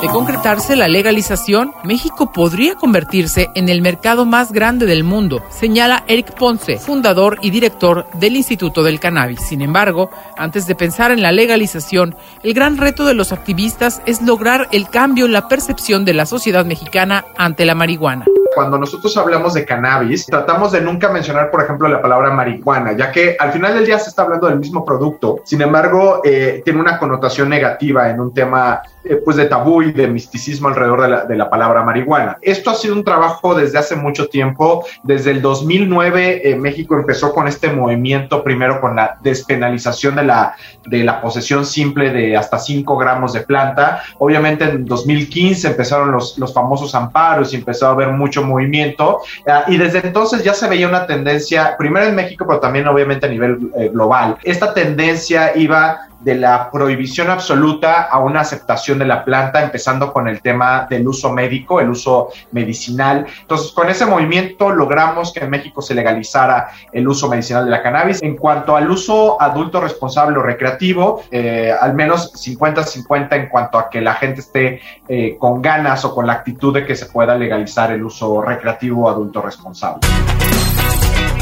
De 0.00 0.06
concretarse 0.06 0.76
la 0.76 0.86
legalización, 0.86 1.72
México 1.82 2.30
podría 2.32 2.76
convertirse 2.76 3.50
en 3.56 3.68
el 3.68 3.82
mercado 3.82 4.24
más 4.26 4.52
grande 4.52 4.86
del 4.86 5.02
mundo, 5.02 5.42
señala 5.50 6.04
Eric 6.06 6.34
Ponce, 6.34 6.78
fundador 6.78 7.38
y 7.42 7.50
director 7.50 8.06
del 8.14 8.36
Instituto 8.36 8.84
del 8.84 9.00
Cannabis. 9.00 9.40
Sin 9.40 9.60
embargo, 9.60 10.08
antes 10.36 10.68
de 10.68 10.76
pensar 10.76 11.10
en 11.10 11.20
la 11.20 11.32
legalización, 11.32 12.14
el 12.44 12.54
gran 12.54 12.76
reto 12.76 13.04
de 13.06 13.14
los 13.14 13.32
activistas 13.32 14.00
es 14.06 14.22
lograr 14.22 14.68
el 14.70 14.88
cambio 14.88 15.26
en 15.26 15.32
la 15.32 15.48
percepción 15.48 16.04
de 16.04 16.14
la 16.14 16.26
sociedad 16.26 16.64
mexicana 16.64 17.24
ante 17.36 17.66
la 17.66 17.74
marihuana 17.74 18.26
cuando 18.58 18.76
nosotros 18.76 19.16
hablamos 19.16 19.54
de 19.54 19.64
cannabis, 19.64 20.26
tratamos 20.26 20.72
de 20.72 20.80
nunca 20.80 21.10
mencionar, 21.10 21.48
por 21.48 21.62
ejemplo, 21.62 21.86
la 21.86 22.02
palabra 22.02 22.32
marihuana, 22.32 22.90
ya 22.90 23.12
que 23.12 23.36
al 23.38 23.52
final 23.52 23.72
del 23.72 23.86
día 23.86 24.00
se 24.00 24.10
está 24.10 24.22
hablando 24.22 24.48
del 24.48 24.58
mismo 24.58 24.84
producto, 24.84 25.36
sin 25.44 25.62
embargo, 25.62 26.22
eh, 26.24 26.60
tiene 26.64 26.80
una 26.80 26.98
connotación 26.98 27.50
negativa 27.50 28.10
en 28.10 28.18
un 28.18 28.34
tema 28.34 28.82
eh, 29.08 29.22
pues 29.24 29.36
de 29.38 29.46
tabú 29.46 29.80
y 29.80 29.92
de 29.92 30.06
misticismo 30.06 30.68
alrededor 30.68 31.28
de 31.28 31.36
la, 31.36 31.48
palabra 31.48 31.82
marihuana. 31.82 32.36
Esto 32.42 32.68
ha 32.68 32.74
sido 32.74 32.94
un 32.94 33.04
trabajo 33.04 33.54
desde 33.54 33.78
hace 33.78 33.96
mucho 33.96 34.28
tiempo. 34.28 34.84
Desde 35.02 35.30
el 35.30 35.40
2009 35.40 36.50
eh, 36.50 36.56
México 36.56 36.94
empezó 36.94 37.32
con 37.32 37.48
este 37.48 37.70
movimiento, 37.70 38.44
primero 38.44 38.82
con 38.82 38.96
la 38.96 39.16
despenalización 39.22 40.16
de 40.16 40.24
la, 40.24 40.56
de 40.86 41.04
la 41.04 41.22
posesión 41.22 41.64
simple 41.64 42.10
de 42.10 42.36
hasta 42.36 42.58
5 42.58 42.98
gramos 42.98 43.32
de 43.32 43.40
planta. 43.40 44.02
Obviamente 44.18 44.64
en 44.64 44.84
2015 44.84 45.68
empezaron 45.68 46.12
los, 46.12 46.36
los 46.36 46.52
famosos 46.52 46.94
amparos 46.94 47.54
y 47.54 47.56
empezó 47.56 47.86
a 47.86 47.92
haber 47.92 48.08
mucho 48.08 48.42
movimiento. 48.48 49.20
Ah, 49.46 49.64
y 49.68 49.76
desde 49.76 50.00
entonces 50.00 50.42
ya 50.42 50.54
se 50.54 50.68
veía 50.68 50.88
una 50.88 51.06
tendencia, 51.06 51.76
primero 51.76 52.06
en 52.06 52.14
México, 52.14 52.44
pero 52.46 52.60
también 52.60 52.88
obviamente 52.88 53.26
a 53.26 53.28
nivel 53.28 53.70
eh, 53.76 53.90
global. 53.92 54.36
Esta 54.42 54.74
tendencia 54.74 55.56
iba 55.56 56.07
de 56.20 56.34
la 56.34 56.70
prohibición 56.70 57.30
absoluta 57.30 58.02
a 58.02 58.18
una 58.18 58.40
aceptación 58.40 58.98
de 58.98 59.04
la 59.04 59.24
planta, 59.24 59.62
empezando 59.62 60.12
con 60.12 60.28
el 60.28 60.40
tema 60.40 60.86
del 60.88 61.06
uso 61.06 61.32
médico, 61.32 61.80
el 61.80 61.90
uso 61.90 62.30
medicinal. 62.52 63.26
Entonces, 63.40 63.72
con 63.72 63.88
ese 63.88 64.06
movimiento 64.06 64.70
logramos 64.70 65.32
que 65.32 65.40
en 65.40 65.50
México 65.50 65.80
se 65.82 65.94
legalizara 65.94 66.70
el 66.92 67.06
uso 67.06 67.28
medicinal 67.28 67.64
de 67.64 67.70
la 67.70 67.82
cannabis. 67.82 68.22
En 68.22 68.36
cuanto 68.36 68.76
al 68.76 68.90
uso 68.90 69.40
adulto 69.40 69.80
responsable 69.80 70.38
o 70.38 70.42
recreativo, 70.42 71.22
eh, 71.30 71.72
al 71.78 71.94
menos 71.94 72.32
50-50 72.34 73.36
en 73.36 73.48
cuanto 73.48 73.78
a 73.78 73.88
que 73.88 74.00
la 74.00 74.14
gente 74.14 74.40
esté 74.40 74.80
eh, 75.08 75.36
con 75.38 75.62
ganas 75.62 76.04
o 76.04 76.14
con 76.14 76.26
la 76.26 76.34
actitud 76.34 76.74
de 76.74 76.84
que 76.84 76.96
se 76.96 77.06
pueda 77.06 77.36
legalizar 77.36 77.92
el 77.92 78.02
uso 78.02 78.42
recreativo 78.42 79.06
o 79.06 79.08
adulto 79.08 79.40
responsable. 79.40 80.00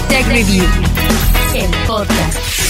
Tech 0.09 0.27
Review, 0.29 0.65
el. 1.55 2.66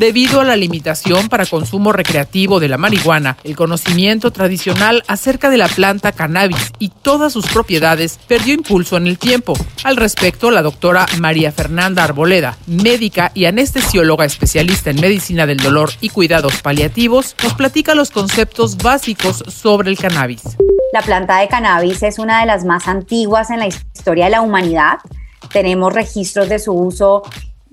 Debido 0.00 0.40
a 0.40 0.44
la 0.44 0.56
limitación 0.56 1.28
para 1.28 1.44
consumo 1.44 1.92
recreativo 1.92 2.58
de 2.58 2.68
la 2.68 2.78
marihuana, 2.78 3.36
el 3.44 3.54
conocimiento 3.54 4.30
tradicional 4.30 5.04
acerca 5.08 5.50
de 5.50 5.58
la 5.58 5.68
planta 5.68 6.12
cannabis 6.12 6.72
y 6.78 6.88
todas 6.88 7.34
sus 7.34 7.46
propiedades 7.46 8.18
perdió 8.26 8.54
impulso 8.54 8.96
en 8.96 9.06
el 9.06 9.18
tiempo. 9.18 9.52
Al 9.84 9.98
respecto, 9.98 10.50
la 10.50 10.62
doctora 10.62 11.04
María 11.18 11.52
Fernanda 11.52 12.02
Arboleda, 12.02 12.56
médica 12.66 13.30
y 13.34 13.44
anestesióloga 13.44 14.24
especialista 14.24 14.88
en 14.88 15.02
medicina 15.02 15.44
del 15.44 15.58
dolor 15.58 15.90
y 16.00 16.08
cuidados 16.08 16.62
paliativos, 16.62 17.36
nos 17.42 17.52
platica 17.52 17.94
los 17.94 18.10
conceptos 18.10 18.78
básicos 18.78 19.44
sobre 19.48 19.90
el 19.90 19.98
cannabis. 19.98 20.40
La 20.94 21.02
planta 21.02 21.40
de 21.40 21.48
cannabis 21.48 22.02
es 22.02 22.18
una 22.18 22.40
de 22.40 22.46
las 22.46 22.64
más 22.64 22.88
antiguas 22.88 23.50
en 23.50 23.58
la 23.58 23.66
historia 23.66 24.24
de 24.24 24.30
la 24.30 24.40
humanidad. 24.40 24.96
Tenemos 25.52 25.92
registros 25.92 26.48
de 26.48 26.58
su 26.58 26.72
uso 26.72 27.22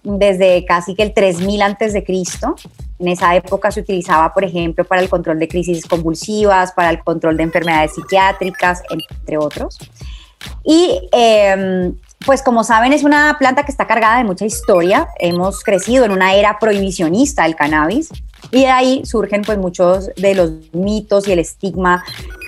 desde 0.08 0.66
casi 0.66 0.96
que 0.96 1.04
el 1.04 1.14
3000 1.14 1.62
antes 1.62 1.94
de 1.94 2.04
Cristo. 2.04 2.56
En 3.00 3.10
esa 3.10 3.36
época 3.36 3.70
se 3.72 3.82
utilizaba, 3.82 4.34
por 4.34 4.44
ejemplo, 4.44 4.84
para 4.86 5.02
el 5.02 5.10
control 5.10 5.38
de 5.40 5.48
crisis 5.48 5.86
convulsivas, 5.86 6.72
para 6.72 6.90
el 6.90 7.04
control 7.04 7.38
de 7.38 7.44
enfermedades 7.44 7.94
psiquiátricas, 7.94 8.82
entre 8.90 9.38
otros. 9.38 9.78
Y 10.64 11.08
em, 11.12 11.96
pues 12.26 12.42
como 12.42 12.64
saben, 12.64 12.94
es 12.94 13.04
una 13.04 13.36
planta 13.38 13.64
que 13.64 13.72
está 13.72 13.86
cargada 13.86 14.18
de 14.18 14.24
mucha 14.24 14.46
historia. 14.46 15.08
Hemos 15.20 15.64
crecido 15.64 16.06
en 16.06 16.12
una 16.12 16.34
era 16.34 16.58
prohibicionista 16.60 17.44
del 17.44 17.56
cannabis 17.56 18.10
y 18.52 18.62
de 18.62 18.70
ahí 18.70 19.06
surgen 19.06 19.42
pues 19.44 19.58
muchos 19.58 20.10
de 20.16 20.34
los 20.34 20.52
mitos 20.74 21.28
y 21.28 21.34
el 21.34 21.40
estigma 21.40 22.04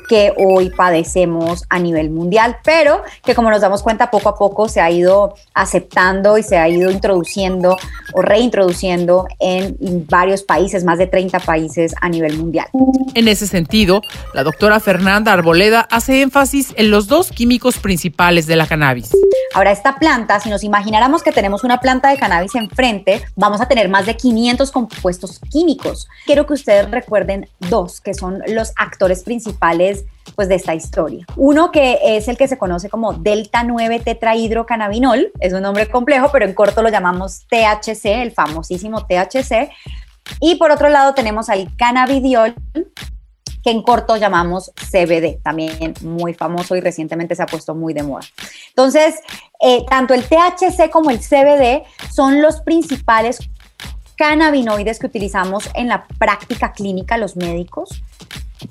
que 0.09 0.33
hoy 0.35 0.71
padecemos 0.71 1.63
a 1.69 1.79
nivel 1.79 2.09
mundial, 2.09 2.57
pero 2.63 3.03
que 3.23 3.35
como 3.35 3.51
nos 3.51 3.61
damos 3.61 3.83
cuenta 3.83 4.09
poco 4.09 4.29
a 4.29 4.35
poco 4.35 4.67
se 4.67 4.81
ha 4.81 4.89
ido 4.89 5.35
aceptando 5.53 6.37
y 6.37 6.43
se 6.43 6.57
ha 6.57 6.67
ido 6.67 6.89
introduciendo 6.89 7.77
o 8.13 8.21
reintroduciendo 8.21 9.27
en 9.39 9.77
varios 10.09 10.41
países, 10.41 10.83
más 10.83 10.97
de 10.97 11.05
30 11.05 11.39
países 11.41 11.93
a 12.01 12.09
nivel 12.09 12.37
mundial. 12.37 12.67
En 13.13 13.27
ese 13.27 13.45
sentido, 13.45 14.01
la 14.33 14.43
doctora 14.43 14.79
Fernanda 14.79 15.31
Arboleda 15.31 15.81
hace 15.91 16.21
énfasis 16.21 16.73
en 16.75 16.89
los 16.89 17.07
dos 17.07 17.31
químicos 17.31 17.77
principales 17.77 18.47
de 18.47 18.55
la 18.55 18.65
cannabis. 18.65 19.11
Ahora, 19.53 19.71
esta 19.71 19.97
planta, 19.97 20.39
si 20.39 20.49
nos 20.49 20.63
imagináramos 20.63 21.23
que 21.23 21.31
tenemos 21.31 21.63
una 21.63 21.79
planta 21.79 22.09
de 22.09 22.17
cannabis 22.17 22.55
enfrente, 22.55 23.23
vamos 23.35 23.61
a 23.61 23.67
tener 23.67 23.89
más 23.89 24.05
de 24.05 24.15
500 24.15 24.71
compuestos 24.71 25.39
químicos. 25.51 26.07
Quiero 26.25 26.45
que 26.45 26.53
ustedes 26.53 26.89
recuerden 26.89 27.47
dos, 27.69 28.01
que 28.01 28.13
son 28.13 28.41
los 28.47 28.73
actores 28.75 29.23
principales 29.23 29.98
pues, 30.39 30.47
de 30.47 30.55
esta 30.55 30.73
historia. 30.73 31.25
Uno 31.35 31.69
que 31.69 31.99
es 32.01 32.29
el 32.29 32.37
que 32.37 32.47
se 32.47 32.57
conoce 32.57 32.87
como 32.87 33.11
delta 33.11 33.61
9 33.63 33.99
tetrahidrocannabinol, 33.99 35.33
es 35.41 35.51
un 35.51 35.63
nombre 35.63 35.89
complejo, 35.89 36.29
pero 36.31 36.45
en 36.45 36.53
corto 36.53 36.81
lo 36.81 36.87
llamamos 36.87 37.45
THC, 37.49 38.05
el 38.05 38.31
famosísimo 38.31 39.05
THC. 39.05 39.69
Y 40.39 40.55
por 40.55 40.71
otro 40.71 40.87
lado 40.87 41.13
tenemos 41.13 41.49
al 41.49 41.75
cannabidiol, 41.75 42.55
que 43.61 43.69
en 43.69 43.83
corto 43.83 44.15
llamamos 44.15 44.71
CBD, 44.89 45.41
también 45.43 45.93
muy 46.03 46.33
famoso 46.33 46.73
y 46.77 46.79
recientemente 46.79 47.35
se 47.35 47.43
ha 47.43 47.45
puesto 47.45 47.75
muy 47.75 47.93
de 47.93 48.03
moda. 48.03 48.25
Entonces, 48.69 49.15
eh, 49.59 49.83
tanto 49.89 50.13
el 50.13 50.23
THC 50.23 50.89
como 50.89 51.09
el 51.09 51.19
CBD 51.19 51.83
son 52.13 52.41
los 52.41 52.61
principales 52.61 53.39
cannabinoides 54.15 54.99
que 54.99 55.07
utilizamos 55.07 55.69
en 55.73 55.89
la 55.89 56.07
práctica 56.17 56.71
clínica 56.71 57.17
los 57.17 57.35
médicos. 57.35 58.01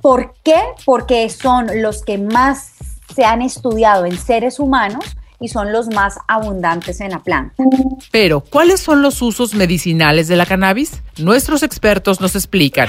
¿Por 0.00 0.34
qué? 0.44 0.60
Porque 0.84 1.28
son 1.30 1.82
los 1.82 2.02
que 2.02 2.18
más 2.18 2.72
se 3.14 3.24
han 3.24 3.42
estudiado 3.42 4.04
en 4.04 4.18
seres 4.18 4.58
humanos 4.58 5.04
y 5.40 5.48
son 5.48 5.72
los 5.72 5.88
más 5.88 6.18
abundantes 6.26 7.00
en 7.00 7.10
la 7.10 7.20
planta. 7.20 7.62
Pero, 8.10 8.40
¿cuáles 8.40 8.80
son 8.80 9.02
los 9.02 9.22
usos 9.22 9.54
medicinales 9.54 10.28
de 10.28 10.36
la 10.36 10.46
cannabis? 10.46 11.02
Nuestros 11.16 11.62
expertos 11.62 12.20
nos 12.20 12.34
explican. 12.34 12.88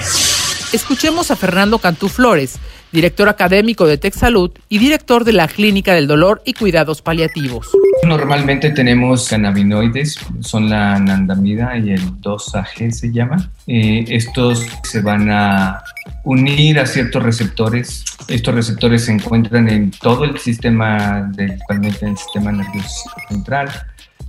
Escuchemos 0.73 1.31
a 1.31 1.35
Fernando 1.35 1.79
Cantú 1.79 2.09
Flores, 2.09 2.57
director 2.91 3.29
académico 3.29 3.85
de 3.87 3.97
TechSalud 3.97 4.51
y 4.67 4.79
director 4.79 5.23
de 5.23 5.33
la 5.33 5.47
Clínica 5.47 5.93
del 5.93 6.07
Dolor 6.07 6.41
y 6.45 6.53
Cuidados 6.53 7.01
Paliativos. 7.01 7.69
Normalmente 8.05 8.71
tenemos 8.71 9.27
cannabinoides, 9.27 10.17
son 10.39 10.69
la 10.69 10.95
anandamida 10.95 11.77
y 11.77 11.91
el 11.91 12.01
2AG 12.21 12.91
se 12.91 13.11
llama. 13.11 13.51
Eh, 13.67 14.05
estos 14.07 14.65
se 14.83 15.01
van 15.01 15.29
a 15.29 15.83
unir 16.23 16.79
a 16.79 16.85
ciertos 16.85 17.23
receptores. 17.23 18.05
Estos 18.27 18.55
receptores 18.55 19.05
se 19.05 19.11
encuentran 19.11 19.69
en 19.69 19.91
todo 19.91 20.23
el 20.23 20.37
sistema, 20.39 21.31
principalmente 21.35 22.05
en 22.05 22.11
el 22.11 22.17
sistema 22.17 22.51
nervioso 22.51 23.09
central 23.27 23.69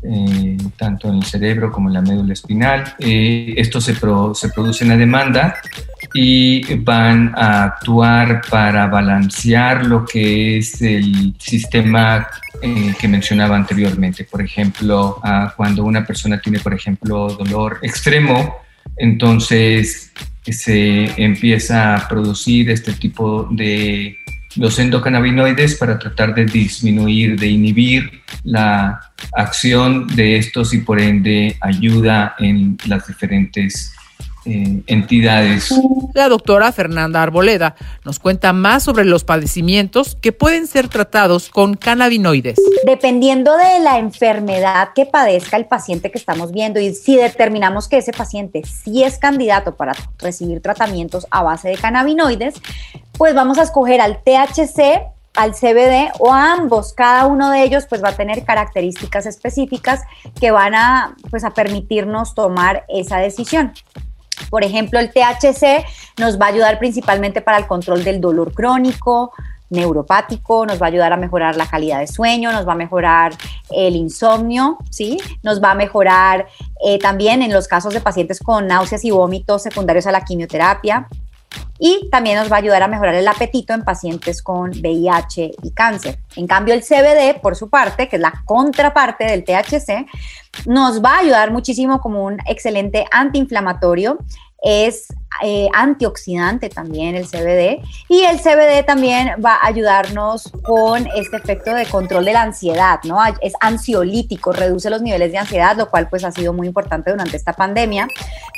eh, 0.02 0.57
tanto 0.79 1.09
en 1.09 1.17
el 1.17 1.25
cerebro 1.25 1.71
como 1.71 1.88
en 1.88 1.95
la 1.95 2.00
médula 2.00 2.33
espinal. 2.33 2.95
Eh, 2.99 3.55
se, 3.62 3.81
se 3.83 4.49
producen 4.49 4.90
a 4.90 4.97
demanda 4.97 5.57
y 6.12 6.75
van 6.75 7.33
a 7.37 7.64
actuar 7.64 8.43
para 8.50 8.87
balancear 8.87 9.87
lo 9.87 10.05
que 10.05 10.59
es 10.59 10.81
el 10.83 11.35
sistema 11.38 12.26
eh, 12.61 12.95
que 12.99 13.09
mencionaba 13.09 13.57
anteriormente. 13.57 14.25
Por 14.25 14.43
ejemplo, 14.43 15.21
cuando 15.57 15.85
una 15.85 16.05
persona 16.05 16.40
tiene, 16.40 16.59
por 16.59 16.75
ejemplo, 16.75 17.29
dolor 17.29 17.79
extremo, 17.83 18.57
entonces 18.97 20.12
se 20.45 21.23
empieza 21.23 21.95
a 21.95 22.09
producir 22.09 22.71
este 22.71 22.93
tipo 22.95 23.49
de 23.50 24.17
los 24.57 24.79
endocannabinoides 24.79 25.76
para 25.76 25.99
tratar 25.99 26.35
de 26.35 26.45
disminuir, 26.45 27.38
de 27.38 27.47
inhibir 27.47 28.11
la 28.43 29.00
acción 29.33 30.09
de 30.09 30.38
estos 30.38 30.75
y 30.75 30.79
por 30.79 31.00
ende 31.00 31.57
ayuda 31.61 32.35
en 32.38 32.76
las 32.87 33.07
diferentes 33.07 33.93
eh, 34.44 34.82
entidades. 34.87 35.75
La 36.14 36.28
doctora 36.28 36.73
Fernanda 36.73 37.23
Arboleda 37.23 37.76
nos 38.04 38.18
cuenta 38.18 38.52
más 38.52 38.82
sobre 38.82 39.04
los 39.04 39.25
padecimientos 39.25 40.16
que 40.20 40.32
pueden 40.32 40.66
ser 40.66 40.88
tratados 40.88 41.50
con 41.50 41.75
cannabinoides. 41.75 42.59
Dependiendo 42.87 43.56
de 43.56 43.80
la 43.80 43.99
enfermedad 43.99 44.90
que 44.94 45.06
padezca 45.06 45.56
el 45.56 45.66
paciente 45.66 46.11
que 46.11 46.18
estamos 46.18 46.52
viendo 46.52 46.80
y 46.80 46.94
si 46.94 47.16
determinamos 47.16 47.88
que 47.88 47.99
ese 47.99 48.12
paciente 48.12 48.62
sí 48.64 49.02
es 49.02 49.18
candidato 49.18 49.76
para 49.76 49.94
recibir 50.18 50.62
tratamientos 50.62 51.26
a 51.30 51.42
base 51.42 51.68
de 51.68 51.76
cannabinoides, 51.76 52.54
pues 53.18 53.35
vamos 53.35 53.59
a 53.59 53.62
escoger 53.62 54.00
al 54.00 54.23
THC 54.23 55.02
al 55.35 55.52
CBD 55.52 56.11
o 56.18 56.32
a 56.32 56.54
ambos. 56.54 56.92
Cada 56.92 57.26
uno 57.26 57.50
de 57.50 57.62
ellos 57.62 57.87
pues 57.88 58.02
va 58.02 58.11
a 58.11 58.16
tener 58.16 58.44
características 58.44 59.26
específicas 59.26 60.02
que 60.40 60.50
van 60.50 60.75
a 60.75 61.14
pues 61.30 61.44
a 61.44 61.50
permitirnos 61.50 62.35
tomar 62.35 62.85
esa 62.88 63.18
decisión. 63.18 63.73
Por 64.49 64.64
ejemplo, 64.64 64.99
el 64.99 65.11
THC 65.11 65.85
nos 66.18 66.40
va 66.40 66.47
a 66.47 66.49
ayudar 66.49 66.78
principalmente 66.78 67.40
para 67.40 67.59
el 67.59 67.66
control 67.66 68.04
del 68.04 68.20
dolor 68.20 68.52
crónico, 68.52 69.32
neuropático, 69.70 70.66
nos 70.66 70.80
va 70.80 70.87
a 70.87 70.88
ayudar 70.88 71.12
a 71.12 71.16
mejorar 71.16 71.56
la 71.56 71.66
calidad 71.66 72.00
de 72.00 72.06
sueño, 72.06 72.52
nos 72.52 72.66
va 72.66 72.73
a 72.73 72.76
mejorar 72.76 73.32
el 73.70 73.97
insomnio, 73.97 74.78
¿sí? 74.90 75.16
Nos 75.42 75.62
va 75.62 75.70
a 75.70 75.75
mejorar 75.75 76.49
eh, 76.85 76.99
también 76.99 77.42
en 77.42 77.52
los 77.52 77.68
casos 77.68 77.94
de 77.94 78.00
pacientes 78.00 78.40
con 78.40 78.66
náuseas 78.66 79.04
y 79.04 79.11
vómitos 79.11 79.62
secundarios 79.62 80.06
a 80.06 80.12
la 80.12 80.25
quimioterapia, 80.25 81.09
y 81.81 82.11
también 82.11 82.37
nos 82.37 82.53
va 82.53 82.57
a 82.57 82.59
ayudar 82.59 82.83
a 82.83 82.89
mejorar 82.89 83.15
el 83.15 83.27
apetito 83.27 83.73
en 83.73 83.83
pacientes 83.83 84.43
con 84.43 84.71
VIH 84.71 85.53
y 85.63 85.71
cáncer. 85.71 86.19
En 86.37 86.47
cambio, 86.47 86.75
el 86.75 86.83
CBD, 86.83 87.41
por 87.41 87.57
su 87.57 87.71
parte, 87.71 88.07
que 88.09 88.17
es 88.17 88.23
la 88.23 88.43
contraparte 88.45 89.25
del 89.25 89.45
THC, 89.45 90.07
nos 90.67 91.03
va 91.03 91.17
a 91.17 91.19
ayudar 91.21 91.51
muchísimo 91.51 92.01
como 92.01 92.25
un 92.25 92.39
excelente 92.47 93.07
antiinflamatorio 93.11 94.19
es 94.63 95.07
eh, 95.43 95.69
antioxidante 95.73 96.69
también 96.69 97.15
el 97.15 97.25
CBD 97.25 97.81
y 98.09 98.25
el 98.25 98.39
CBD 98.41 98.85
también 98.85 99.31
va 99.45 99.55
a 99.55 99.69
ayudarnos 99.69 100.51
con 100.63 101.07
este 101.17 101.37
efecto 101.37 101.73
de 101.73 101.87
control 101.87 102.27
de 102.27 102.35
la 102.35 102.43
ansiedad, 102.43 103.01
¿no? 103.05 103.19
Es 103.41 103.55
ansiolítico, 103.61 104.53
reduce 104.53 104.91
los 104.91 105.01
niveles 105.01 105.33
de 105.33 105.39
ansiedad, 105.39 105.77
lo 105.77 105.89
cual 105.89 106.09
pues 106.11 106.25
ha 106.25 106.31
sido 106.31 106.53
muy 106.53 106.67
importante 106.67 107.11
durante 107.11 107.37
esta 107.37 107.55
pandemia. 107.55 108.09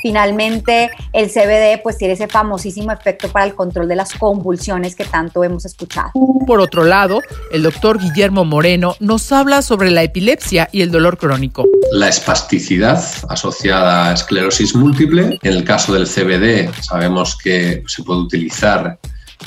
Finalmente, 0.01 0.89
el 1.13 1.29
CBD 1.29 1.81
pues 1.81 1.97
tiene 1.97 2.15
ese 2.15 2.27
famosísimo 2.27 2.91
efecto 2.91 3.29
para 3.29 3.45
el 3.45 3.55
control 3.55 3.87
de 3.87 3.95
las 3.95 4.13
convulsiones 4.13 4.95
que 4.95 5.05
tanto 5.05 5.43
hemos 5.43 5.63
escuchado. 5.65 6.11
Por 6.45 6.59
otro 6.59 6.83
lado, 6.83 7.21
el 7.53 7.63
doctor 7.63 7.99
Guillermo 7.99 8.43
Moreno 8.43 8.95
nos 8.99 9.31
habla 9.31 9.61
sobre 9.61 9.91
la 9.91 10.03
epilepsia 10.03 10.67
y 10.71 10.81
el 10.81 10.91
dolor 10.91 11.17
crónico. 11.17 11.65
La 11.93 12.09
espasticidad 12.09 13.01
asociada 13.29 14.09
a 14.09 14.13
esclerosis 14.13 14.75
múltiple, 14.75 15.39
en 15.41 15.53
el 15.53 15.63
caso 15.63 15.93
del 15.93 16.07
CBD 16.07 16.62
sabemos 16.81 17.37
que 17.37 17.83
se 17.87 18.03
puede 18.03 18.21
utilizar 18.21 18.99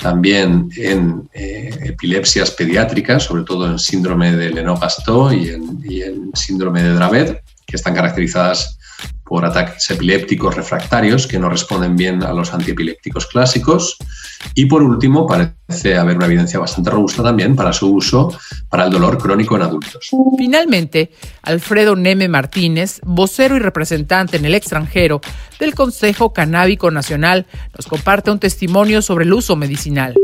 también 0.03 0.69
en 0.77 1.29
eh, 1.33 1.71
epilepsias 1.85 2.51
pediátricas, 2.51 3.25
sobre 3.25 3.45
todo 3.45 3.71
en 3.71 3.79
síndrome 3.79 4.37
de 4.37 4.51
Lennox-Gastaut 4.51 5.33
y 5.33 5.49
en, 5.51 5.81
y 5.85 6.03
en 6.03 6.31
síndrome 6.35 6.83
de 6.83 6.95
Dravet, 6.95 7.43
que 7.67 7.77
están 7.77 7.95
caracterizadas 7.95 8.79
por 9.25 9.45
ataques 9.45 9.91
epilépticos 9.91 10.55
refractarios 10.55 11.27
que 11.27 11.39
no 11.39 11.49
responden 11.49 11.97
bien 11.97 12.23
a 12.23 12.33
los 12.33 12.55
antiepilépticos 12.55 13.27
clásicos. 13.27 13.97
Y 14.55 14.67
por 14.67 14.83
último, 14.83 15.27
parece 15.27 15.97
haber 15.97 16.17
una 16.17 16.27
evidencia 16.27 16.61
bastante 16.61 16.91
robusta 16.91 17.23
también 17.23 17.57
para 17.57 17.73
su 17.73 17.93
uso 17.93 18.33
para 18.69 18.85
el 18.85 18.91
dolor 18.91 19.19
crónico 19.19 19.57
en 19.57 19.63
adultos. 19.63 20.11
Finalmente, 20.39 21.11
Alfredo 21.43 21.97
Neme 21.97 22.29
Martínez, 22.29 23.01
vocero 23.05 23.57
y 23.57 23.59
representante 23.59 24.37
en 24.37 24.45
el 24.45 24.55
extranjero 24.55 25.21
del 25.59 25.75
Consejo 25.75 26.33
Canábico 26.33 26.91
Nacional, 26.91 27.47
nos 27.77 27.87
comparte 27.87 28.31
un 28.31 28.39
testimonio 28.39 29.03
sobre 29.03 29.25
el 29.25 29.33
uso 29.33 29.57
medicinal 29.57 30.15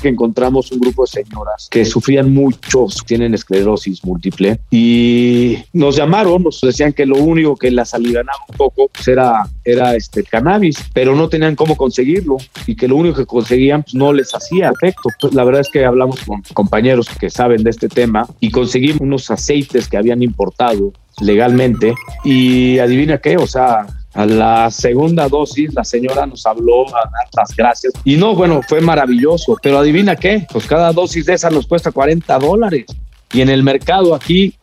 que 0.00 0.08
encontramos 0.08 0.70
un 0.72 0.80
grupo 0.80 1.04
de 1.04 1.22
señoras 1.22 1.68
que 1.70 1.84
sufrían 1.84 2.32
mucho, 2.32 2.86
tienen 3.06 3.34
esclerosis 3.34 4.04
múltiple 4.04 4.60
y 4.70 5.58
nos 5.72 5.96
llamaron, 5.96 6.42
nos 6.42 6.60
decían 6.60 6.92
que 6.92 7.06
lo 7.06 7.16
único 7.16 7.56
que 7.56 7.70
las 7.70 7.94
alivianaba 7.94 8.38
un 8.48 8.56
poco 8.56 8.88
pues, 8.88 9.08
era, 9.08 9.48
era 9.64 9.94
este 9.94 10.22
cannabis, 10.24 10.76
pero 10.92 11.14
no 11.14 11.28
tenían 11.28 11.56
cómo 11.56 11.76
conseguirlo 11.76 12.36
y 12.66 12.76
que 12.76 12.88
lo 12.88 12.96
único 12.96 13.16
que 13.16 13.26
conseguían 13.26 13.82
pues, 13.82 13.94
no 13.94 14.12
les 14.12 14.34
hacía 14.34 14.70
efecto. 14.70 15.08
Pues, 15.20 15.34
la 15.34 15.44
verdad 15.44 15.60
es 15.62 15.70
que 15.70 15.84
hablamos 15.84 16.20
con 16.24 16.42
compañeros 16.52 17.08
que 17.18 17.30
saben 17.30 17.62
de 17.62 17.70
este 17.70 17.88
tema 17.88 18.26
y 18.40 18.50
conseguimos 18.50 19.00
unos 19.00 19.30
aceites 19.30 19.88
que 19.88 19.96
habían 19.96 20.22
importado 20.22 20.92
legalmente 21.20 21.94
y 22.24 22.78
adivina 22.78 23.18
qué, 23.18 23.36
o 23.36 23.46
sea, 23.46 23.86
a 24.14 24.26
la 24.26 24.70
segunda 24.70 25.28
dosis, 25.28 25.74
la 25.74 25.84
señora 25.84 26.24
nos 26.24 26.46
habló 26.46 26.88
a 26.88 27.00
dar 27.00 27.28
las 27.36 27.56
gracias. 27.56 27.92
Y 28.04 28.16
no, 28.16 28.34
bueno, 28.34 28.60
fue 28.66 28.80
maravilloso. 28.80 29.56
Pero 29.60 29.78
adivina 29.78 30.14
qué, 30.14 30.46
pues 30.52 30.66
cada 30.66 30.92
dosis 30.92 31.26
de 31.26 31.34
esa 31.34 31.50
nos 31.50 31.66
cuesta 31.66 31.90
40 31.90 32.38
dólares. 32.38 32.86
Y 33.32 33.40
en 33.40 33.48
el 33.48 33.64
mercado 33.64 34.14
aquí, 34.14 34.54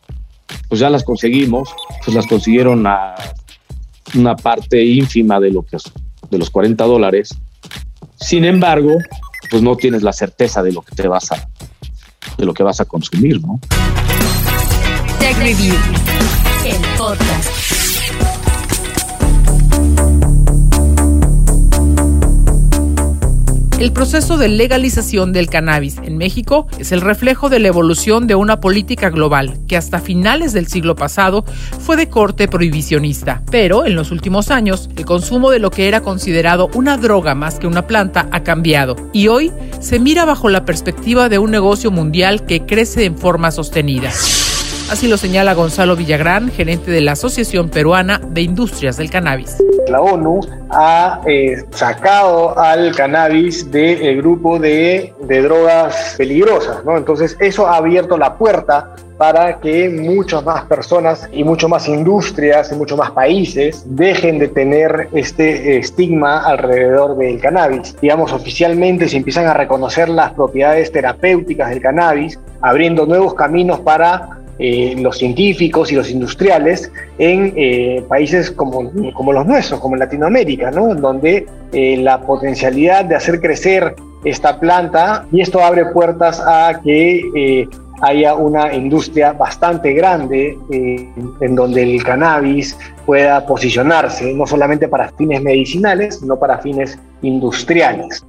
pues 0.68 0.80
ya 0.80 0.88
las 0.88 1.04
conseguimos. 1.04 1.68
Pues 2.04 2.14
las 2.14 2.26
consiguieron 2.26 2.86
a 2.86 3.14
una 4.14 4.36
parte 4.36 4.82
ínfima 4.82 5.38
de, 5.38 5.50
lo 5.50 5.62
que, 5.62 5.76
de 6.30 6.38
los 6.38 6.48
40 6.48 6.82
dólares. 6.84 7.34
Sin 8.16 8.44
embargo, 8.44 8.96
pues 9.50 9.62
no 9.62 9.76
tienes 9.76 10.02
la 10.02 10.14
certeza 10.14 10.62
de 10.62 10.72
lo 10.72 10.80
que 10.80 10.94
te 10.94 11.08
vas 11.08 11.30
a, 11.30 11.46
de 12.38 12.46
lo 12.46 12.54
que 12.54 12.62
vas 12.62 12.80
a 12.80 12.86
consumir, 12.86 13.40
¿no? 13.42 13.60
Tech 15.18 15.36
Review, 15.36 15.74
el 16.64 16.76
podcast. 16.96 17.71
El 23.82 23.92
proceso 23.92 24.36
de 24.38 24.46
legalización 24.46 25.32
del 25.32 25.48
cannabis 25.48 25.96
en 26.04 26.16
México 26.16 26.68
es 26.78 26.92
el 26.92 27.00
reflejo 27.00 27.48
de 27.48 27.58
la 27.58 27.66
evolución 27.66 28.28
de 28.28 28.36
una 28.36 28.60
política 28.60 29.10
global 29.10 29.58
que 29.66 29.76
hasta 29.76 29.98
finales 29.98 30.52
del 30.52 30.68
siglo 30.68 30.94
pasado 30.94 31.44
fue 31.80 31.96
de 31.96 32.08
corte 32.08 32.46
prohibicionista. 32.46 33.42
Pero 33.50 33.84
en 33.84 33.96
los 33.96 34.12
últimos 34.12 34.52
años, 34.52 34.88
el 34.94 35.04
consumo 35.04 35.50
de 35.50 35.58
lo 35.58 35.72
que 35.72 35.88
era 35.88 36.00
considerado 36.00 36.70
una 36.74 36.96
droga 36.96 37.34
más 37.34 37.58
que 37.58 37.66
una 37.66 37.88
planta 37.88 38.28
ha 38.30 38.44
cambiado 38.44 38.94
y 39.12 39.26
hoy 39.26 39.50
se 39.80 39.98
mira 39.98 40.24
bajo 40.24 40.48
la 40.48 40.64
perspectiva 40.64 41.28
de 41.28 41.40
un 41.40 41.50
negocio 41.50 41.90
mundial 41.90 42.46
que 42.46 42.64
crece 42.64 43.04
en 43.04 43.18
forma 43.18 43.50
sostenida. 43.50 44.12
Así 44.92 45.08
lo 45.08 45.16
señala 45.16 45.54
Gonzalo 45.54 45.96
Villagrán, 45.96 46.50
gerente 46.50 46.90
de 46.90 47.00
la 47.00 47.12
Asociación 47.12 47.70
Peruana 47.70 48.20
de 48.28 48.42
Industrias 48.42 48.98
del 48.98 49.08
Cannabis. 49.08 49.56
La 49.88 50.02
ONU 50.02 50.40
ha 50.68 51.22
eh, 51.24 51.64
sacado 51.70 52.58
al 52.58 52.94
cannabis 52.94 53.70
del 53.70 54.18
grupo 54.18 54.58
de, 54.58 55.14
drogas 55.26 56.14
peligrosas. 56.18 56.82
Entonces 56.94 57.38
eso 57.40 57.66
ha 57.66 57.78
abierto 57.78 58.18
la 58.18 58.34
puerta 58.36 58.94
para 59.16 59.60
que 59.60 59.88
muchas 59.88 60.44
más 60.44 60.64
personas 60.64 61.26
y 61.32 61.42
mucho 61.42 61.70
más 61.70 61.88
industrias 61.88 62.70
y 62.70 62.74
muchos 62.74 62.98
más 62.98 63.12
países 63.12 63.84
dejen 63.86 64.38
de 64.38 64.48
tener 64.48 65.08
este 65.14 65.78
estigma 65.78 66.44
alrededor 66.44 67.16
del 67.16 67.40
cannabis. 67.40 67.96
Digamos, 68.02 68.30
oficialmente 68.34 69.08
se 69.08 69.16
empiezan 69.16 69.46
a 69.46 69.54
reconocer 69.54 70.10
las 70.10 70.32
propiedades 70.32 70.92
terapéuticas 70.92 71.70
del 71.70 71.80
cannabis, 71.80 72.38
abriendo 72.60 73.06
nuevos 73.06 73.32
caminos 73.32 73.80
para 73.80 74.41
eh, 74.64 74.94
los 74.96 75.18
científicos 75.18 75.90
y 75.90 75.96
los 75.96 76.08
industriales 76.08 76.92
en 77.18 77.52
eh, 77.56 78.04
países 78.08 78.48
como, 78.48 78.92
como, 79.12 79.32
los 79.32 79.44
nuestros, 79.44 79.80
como 79.80 79.96
Latinoamérica, 79.96 80.70
¿no? 80.70 80.94
donde 80.94 81.48
eh, 81.72 81.96
la 81.96 82.20
potencialidad 82.20 83.04
de 83.04 83.16
hacer 83.16 83.40
crecer 83.40 83.96
esta 84.24 84.60
planta 84.60 85.26
y 85.32 85.40
esto 85.40 85.60
abre 85.60 85.86
puertas 85.86 86.40
a 86.46 86.80
que 86.80 87.68
haya 88.02 88.36
una 88.36 88.72
industria 88.72 89.32
bastante 89.32 89.94
grande 89.94 90.56
en 90.70 91.56
donde 91.56 91.82
el 91.82 92.04
cannabis 92.04 92.78
pueda 93.04 93.44
posicionarse, 93.44 94.32
no 94.32 94.46
solamente 94.46 94.86
para 94.86 95.08
fines 95.10 95.42
medicinales, 95.42 96.20
sino 96.20 96.38
para 96.38 96.58
fines 96.58 96.96
industriales. 97.22 98.24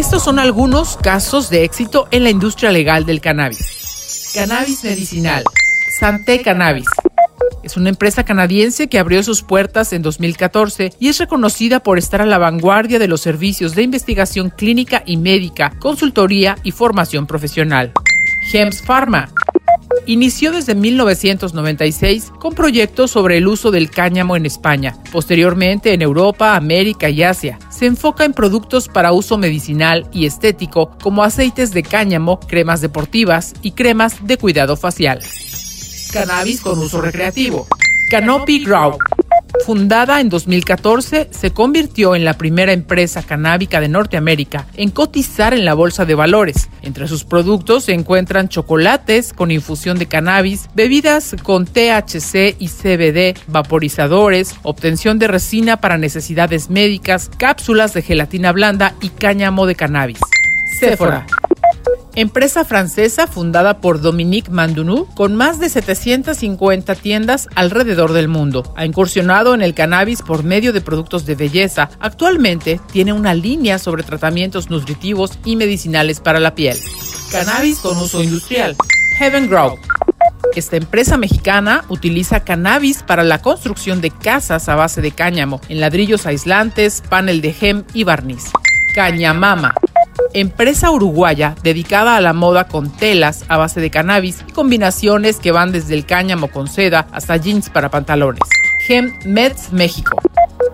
Estos 0.00 0.24
son 0.24 0.38
algunos 0.38 0.96
casos 0.96 1.50
de 1.50 1.62
éxito 1.62 2.08
en 2.10 2.24
la 2.24 2.30
industria 2.30 2.72
legal 2.72 3.04
del 3.04 3.20
cannabis. 3.20 4.32
Cannabis 4.34 4.82
medicinal. 4.82 5.44
Santé 5.98 6.40
Cannabis. 6.40 6.86
Es 7.62 7.76
una 7.76 7.90
empresa 7.90 8.24
canadiense 8.24 8.88
que 8.88 8.98
abrió 8.98 9.22
sus 9.22 9.42
puertas 9.42 9.92
en 9.92 10.00
2014 10.00 10.94
y 10.98 11.08
es 11.08 11.18
reconocida 11.18 11.80
por 11.80 11.98
estar 11.98 12.22
a 12.22 12.26
la 12.26 12.38
vanguardia 12.38 12.98
de 12.98 13.08
los 13.08 13.20
servicios 13.20 13.74
de 13.74 13.82
investigación 13.82 14.48
clínica 14.48 15.02
y 15.04 15.18
médica, 15.18 15.74
consultoría 15.78 16.56
y 16.62 16.70
formación 16.70 17.26
profesional. 17.26 17.92
Hems 18.54 18.80
Pharma 18.80 19.28
Inició 20.06 20.50
desde 20.52 20.74
1996 20.74 22.32
con 22.38 22.54
proyectos 22.54 23.10
sobre 23.10 23.36
el 23.36 23.46
uso 23.46 23.70
del 23.70 23.90
cáñamo 23.90 24.36
en 24.36 24.46
España, 24.46 24.96
posteriormente 25.12 25.92
en 25.92 26.02
Europa, 26.02 26.56
América 26.56 27.08
y 27.10 27.22
Asia. 27.22 27.58
Se 27.70 27.86
enfoca 27.86 28.24
en 28.24 28.32
productos 28.32 28.88
para 28.88 29.12
uso 29.12 29.38
medicinal 29.38 30.08
y 30.12 30.26
estético 30.26 30.90
como 31.02 31.22
aceites 31.22 31.72
de 31.72 31.82
cáñamo, 31.82 32.40
cremas 32.40 32.80
deportivas 32.80 33.54
y 33.62 33.72
cremas 33.72 34.26
de 34.26 34.36
cuidado 34.36 34.76
facial. 34.76 35.20
Cannabis 36.12 36.60
con 36.60 36.78
uso 36.78 37.00
recreativo. 37.00 37.66
Canopy 38.10 38.64
Grow 38.64 38.98
Fundada 39.64 40.20
en 40.20 40.28
2014, 40.28 41.28
se 41.30 41.50
convirtió 41.52 42.14
en 42.16 42.24
la 42.24 42.34
primera 42.34 42.72
empresa 42.72 43.22
canábica 43.22 43.80
de 43.80 43.88
Norteamérica 43.88 44.66
en 44.76 44.90
cotizar 44.90 45.54
en 45.54 45.64
la 45.64 45.74
bolsa 45.74 46.04
de 46.04 46.14
valores. 46.14 46.68
Entre 46.82 47.06
sus 47.06 47.24
productos 47.24 47.84
se 47.84 47.92
encuentran 47.92 48.48
chocolates 48.48 49.32
con 49.32 49.50
infusión 49.50 49.98
de 49.98 50.06
cannabis, 50.06 50.68
bebidas 50.74 51.36
con 51.42 51.66
THC 51.66 52.56
y 52.58 52.68
CBD, 52.68 53.38
vaporizadores, 53.46 54.54
obtención 54.62 55.18
de 55.18 55.28
resina 55.28 55.76
para 55.78 55.98
necesidades 55.98 56.70
médicas, 56.70 57.30
cápsulas 57.36 57.92
de 57.94 58.02
gelatina 58.02 58.52
blanda 58.52 58.94
y 59.00 59.10
cáñamo 59.10 59.66
de 59.66 59.74
cannabis. 59.74 60.18
Sephora 60.78 61.26
empresa 62.14 62.64
francesa 62.64 63.26
fundada 63.26 63.78
por 63.78 64.00
Dominique 64.00 64.50
Mandunou 64.50 65.06
con 65.14 65.34
más 65.34 65.58
de 65.58 65.68
750 65.68 66.94
tiendas 66.96 67.48
alrededor 67.54 68.12
del 68.12 68.28
mundo. 68.28 68.72
Ha 68.76 68.84
incursionado 68.84 69.54
en 69.54 69.62
el 69.62 69.74
cannabis 69.74 70.22
por 70.22 70.44
medio 70.44 70.72
de 70.72 70.80
productos 70.80 71.26
de 71.26 71.34
belleza. 71.34 71.90
Actualmente 72.00 72.80
tiene 72.92 73.12
una 73.12 73.34
línea 73.34 73.78
sobre 73.78 74.02
tratamientos 74.02 74.70
nutritivos 74.70 75.38
y 75.44 75.56
medicinales 75.56 76.20
para 76.20 76.40
la 76.40 76.54
piel. 76.54 76.76
Cannabis 77.30 77.78
con 77.78 77.96
uso 77.98 78.22
industrial. 78.22 78.76
Heaven 79.18 79.48
Grow. 79.48 79.78
Esta 80.56 80.76
empresa 80.76 81.16
mexicana 81.16 81.84
utiliza 81.88 82.40
cannabis 82.40 83.04
para 83.04 83.22
la 83.22 83.40
construcción 83.40 84.00
de 84.00 84.10
casas 84.10 84.68
a 84.68 84.74
base 84.74 85.00
de 85.00 85.12
cáñamo, 85.12 85.60
en 85.68 85.80
ladrillos 85.80 86.26
aislantes, 86.26 87.02
panel 87.08 87.40
de 87.40 87.52
gem 87.52 87.84
y 87.94 88.02
barniz. 88.02 88.50
Cañamama 88.94 89.74
empresa 90.32 90.90
uruguaya 90.90 91.54
dedicada 91.62 92.16
a 92.16 92.20
la 92.20 92.32
moda 92.32 92.68
con 92.68 92.90
telas 92.90 93.44
a 93.48 93.56
base 93.56 93.80
de 93.80 93.90
cannabis 93.90 94.44
y 94.46 94.52
combinaciones 94.52 95.36
que 95.38 95.52
van 95.52 95.72
desde 95.72 95.94
el 95.94 96.06
cáñamo 96.06 96.48
con 96.48 96.68
seda 96.68 97.08
hasta 97.12 97.36
jeans 97.36 97.70
para 97.70 97.90
pantalones. 97.90 98.42
Gem 98.86 99.12
Meds 99.24 99.72
México. 99.72 100.16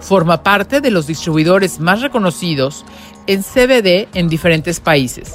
Forma 0.01 0.43
parte 0.43 0.81
de 0.81 0.91
los 0.91 1.07
distribuidores 1.07 1.81
más 1.81 2.03
reconocidos 2.03 2.85
en 3.27 3.43
CBD 3.43 4.09
en 4.15 4.29
diferentes 4.29 4.81
países. 4.81 5.35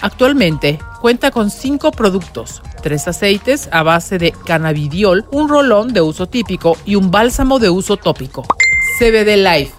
Actualmente 0.00 0.78
cuenta 1.00 1.30
con 1.30 1.50
cinco 1.50 1.90
productos, 1.90 2.62
tres 2.82 3.08
aceites 3.08 3.68
a 3.72 3.82
base 3.82 4.18
de 4.18 4.32
cannabidiol, 4.32 5.26
un 5.32 5.48
rolón 5.48 5.92
de 5.92 6.00
uso 6.00 6.26
típico 6.26 6.76
y 6.84 6.94
un 6.94 7.10
bálsamo 7.10 7.58
de 7.58 7.70
uso 7.70 7.96
tópico. 7.96 8.44
CBD 8.98 9.36
Life 9.36 9.72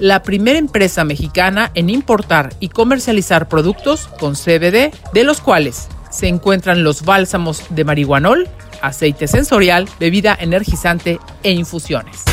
la 0.00 0.22
primera 0.22 0.58
empresa 0.58 1.04
mexicana 1.04 1.70
en 1.74 1.90
importar 1.90 2.54
y 2.60 2.68
comercializar 2.68 3.48
productos 3.48 4.08
con 4.18 4.34
CBD, 4.34 4.92
de 5.12 5.24
los 5.24 5.40
cuales 5.40 5.88
se 6.10 6.28
encuentran 6.28 6.84
los 6.84 7.04
bálsamos 7.04 7.64
de 7.70 7.84
marihuanol, 7.84 8.48
aceite 8.82 9.28
sensorial, 9.28 9.88
bebida 9.98 10.36
energizante 10.38 11.18
e 11.42 11.52
infusiones. 11.52 12.24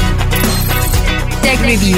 Tech 1.41 1.59
Review. 1.61 1.97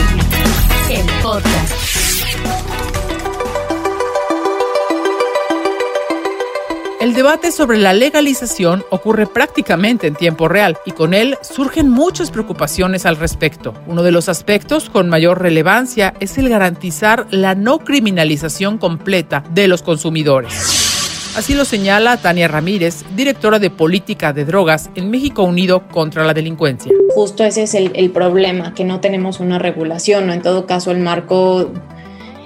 El 7.01 7.15
debate 7.15 7.51
sobre 7.51 7.79
la 7.79 7.93
legalización 7.93 8.83
ocurre 8.91 9.25
prácticamente 9.25 10.05
en 10.05 10.13
tiempo 10.13 10.47
real 10.47 10.77
y 10.85 10.91
con 10.91 11.15
él 11.15 11.35
surgen 11.41 11.89
muchas 11.89 12.29
preocupaciones 12.29 13.07
al 13.07 13.17
respecto. 13.17 13.73
Uno 13.87 14.03
de 14.03 14.11
los 14.11 14.29
aspectos 14.29 14.91
con 14.91 15.09
mayor 15.09 15.41
relevancia 15.41 16.13
es 16.19 16.37
el 16.37 16.47
garantizar 16.47 17.25
la 17.31 17.55
no 17.55 17.79
criminalización 17.79 18.77
completa 18.77 19.43
de 19.49 19.67
los 19.67 19.81
consumidores. 19.81 20.53
Así 21.35 21.55
lo 21.55 21.65
señala 21.65 22.17
Tania 22.17 22.47
Ramírez, 22.47 23.03
directora 23.15 23.57
de 23.57 23.71
Política 23.71 24.31
de 24.31 24.45
Drogas 24.45 24.91
en 24.93 25.09
México 25.09 25.41
Unido 25.41 25.87
contra 25.87 26.23
la 26.23 26.35
Delincuencia. 26.35 26.91
Justo 27.15 27.43
ese 27.43 27.63
es 27.63 27.73
el, 27.73 27.89
el 27.95 28.11
problema, 28.11 28.75
que 28.75 28.83
no 28.83 28.99
tenemos 28.99 29.39
una 29.39 29.57
regulación 29.57 30.29
o 30.29 30.33
en 30.33 30.43
todo 30.43 30.67
caso 30.67 30.91
el 30.91 30.99
marco 30.99 31.71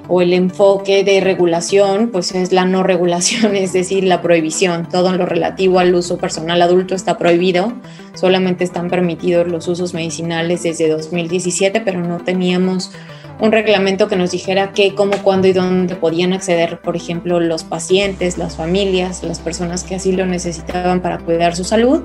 o 0.07 0.21
el 0.21 0.33
enfoque 0.33 1.03
de 1.03 1.21
regulación, 1.21 2.09
pues 2.11 2.33
es 2.33 2.51
la 2.51 2.65
no 2.65 2.83
regulación, 2.83 3.55
es 3.55 3.73
decir, 3.73 4.03
la 4.03 4.21
prohibición. 4.21 4.87
Todo 4.89 5.15
lo 5.15 5.25
relativo 5.25 5.79
al 5.79 5.93
uso 5.95 6.17
personal 6.17 6.61
adulto 6.61 6.95
está 6.95 7.17
prohibido, 7.17 7.73
solamente 8.13 8.63
están 8.63 8.89
permitidos 8.89 9.47
los 9.47 9.67
usos 9.67 9.93
medicinales 9.93 10.63
desde 10.63 10.89
2017, 10.89 11.81
pero 11.81 12.01
no 12.01 12.19
teníamos 12.19 12.91
un 13.39 13.51
reglamento 13.51 14.07
que 14.07 14.15
nos 14.15 14.31
dijera 14.31 14.71
qué, 14.71 14.95
cómo, 14.95 15.17
cuándo 15.21 15.47
y 15.47 15.53
dónde 15.53 15.95
podían 15.95 16.33
acceder, 16.33 16.79
por 16.79 16.95
ejemplo, 16.95 17.39
los 17.39 17.63
pacientes, 17.63 18.37
las 18.37 18.55
familias, 18.55 19.23
las 19.23 19.39
personas 19.39 19.83
que 19.83 19.95
así 19.95 20.11
lo 20.13 20.25
necesitaban 20.25 21.01
para 21.01 21.17
cuidar 21.17 21.55
su 21.55 21.63
salud, 21.63 22.03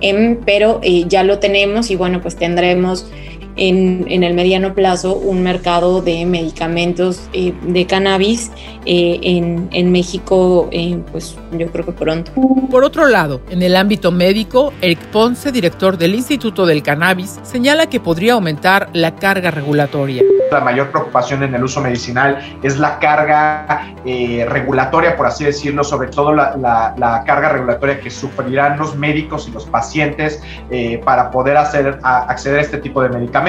em, 0.00 0.38
pero 0.44 0.80
eh, 0.82 1.04
ya 1.08 1.24
lo 1.24 1.38
tenemos 1.38 1.90
y 1.90 1.96
bueno, 1.96 2.20
pues 2.20 2.36
tendremos 2.36 3.06
en, 3.58 4.22
el 4.22 4.34
mediano 4.34 4.74
plazo 4.74 5.14
un 5.14 5.42
mercado 5.42 6.00
de 6.00 6.24
medicamentos 6.24 7.28
eh, 7.32 7.52
de 7.62 7.86
cannabis 7.86 8.50
eh, 8.86 9.20
en, 9.70 9.92
México, 9.92 10.68
eh, 10.72 10.98
pues 11.12 11.36
yo 11.52 11.70
creo 11.70 11.84
que 11.84 11.92
pronto. 11.92 12.32
Por 12.70 12.84
otro 12.84 13.06
lado, 13.06 13.42
en 13.50 13.62
el 13.62 13.76
ámbito 13.76 14.10
médico, 14.10 14.72
Eric 14.80 15.00
Ponce, 15.08 15.52
director 15.52 15.98
del 15.98 16.14
Instituto 16.14 16.64
del 16.64 16.82
Cannabis, 16.82 17.38
señala 17.42 17.88
que 17.88 18.00
podría 18.00 18.34
aumentar 18.34 18.88
la 18.92 19.14
carga 19.16 19.50
regulatoria. 19.50 20.22
la 20.50 20.60
mayor 20.60 20.90
preocupación 20.90 21.42
en 21.42 21.54
el 21.54 21.62
uso 21.62 21.80
medicinal 21.82 22.38
es 22.62 22.78
la 22.78 22.98
carga 22.98 23.94
eh, 24.04 24.46
regulatoria, 24.48 25.16
por 25.16 25.26
así 25.26 25.44
decirlo, 25.44 25.84
sobre 25.84 26.08
todo 26.08 26.32
la, 26.32 26.56
la, 26.96 27.24
carga 27.26 27.50
regulatoria 27.50 28.00
que 28.00 28.10
sufrirán 28.10 28.78
los 28.78 28.96
médicos 28.96 29.48
y 29.48 29.50
los 29.50 29.66
pacientes 29.66 30.42
eh, 30.70 31.00
para 31.04 31.30
poder 31.30 31.56
hacer, 31.56 31.98
acceder 32.02 32.60
a 32.60 32.62
este 32.62 32.78
tipo 32.78 33.02
de 33.02 33.10
medicamentos. 33.10 33.47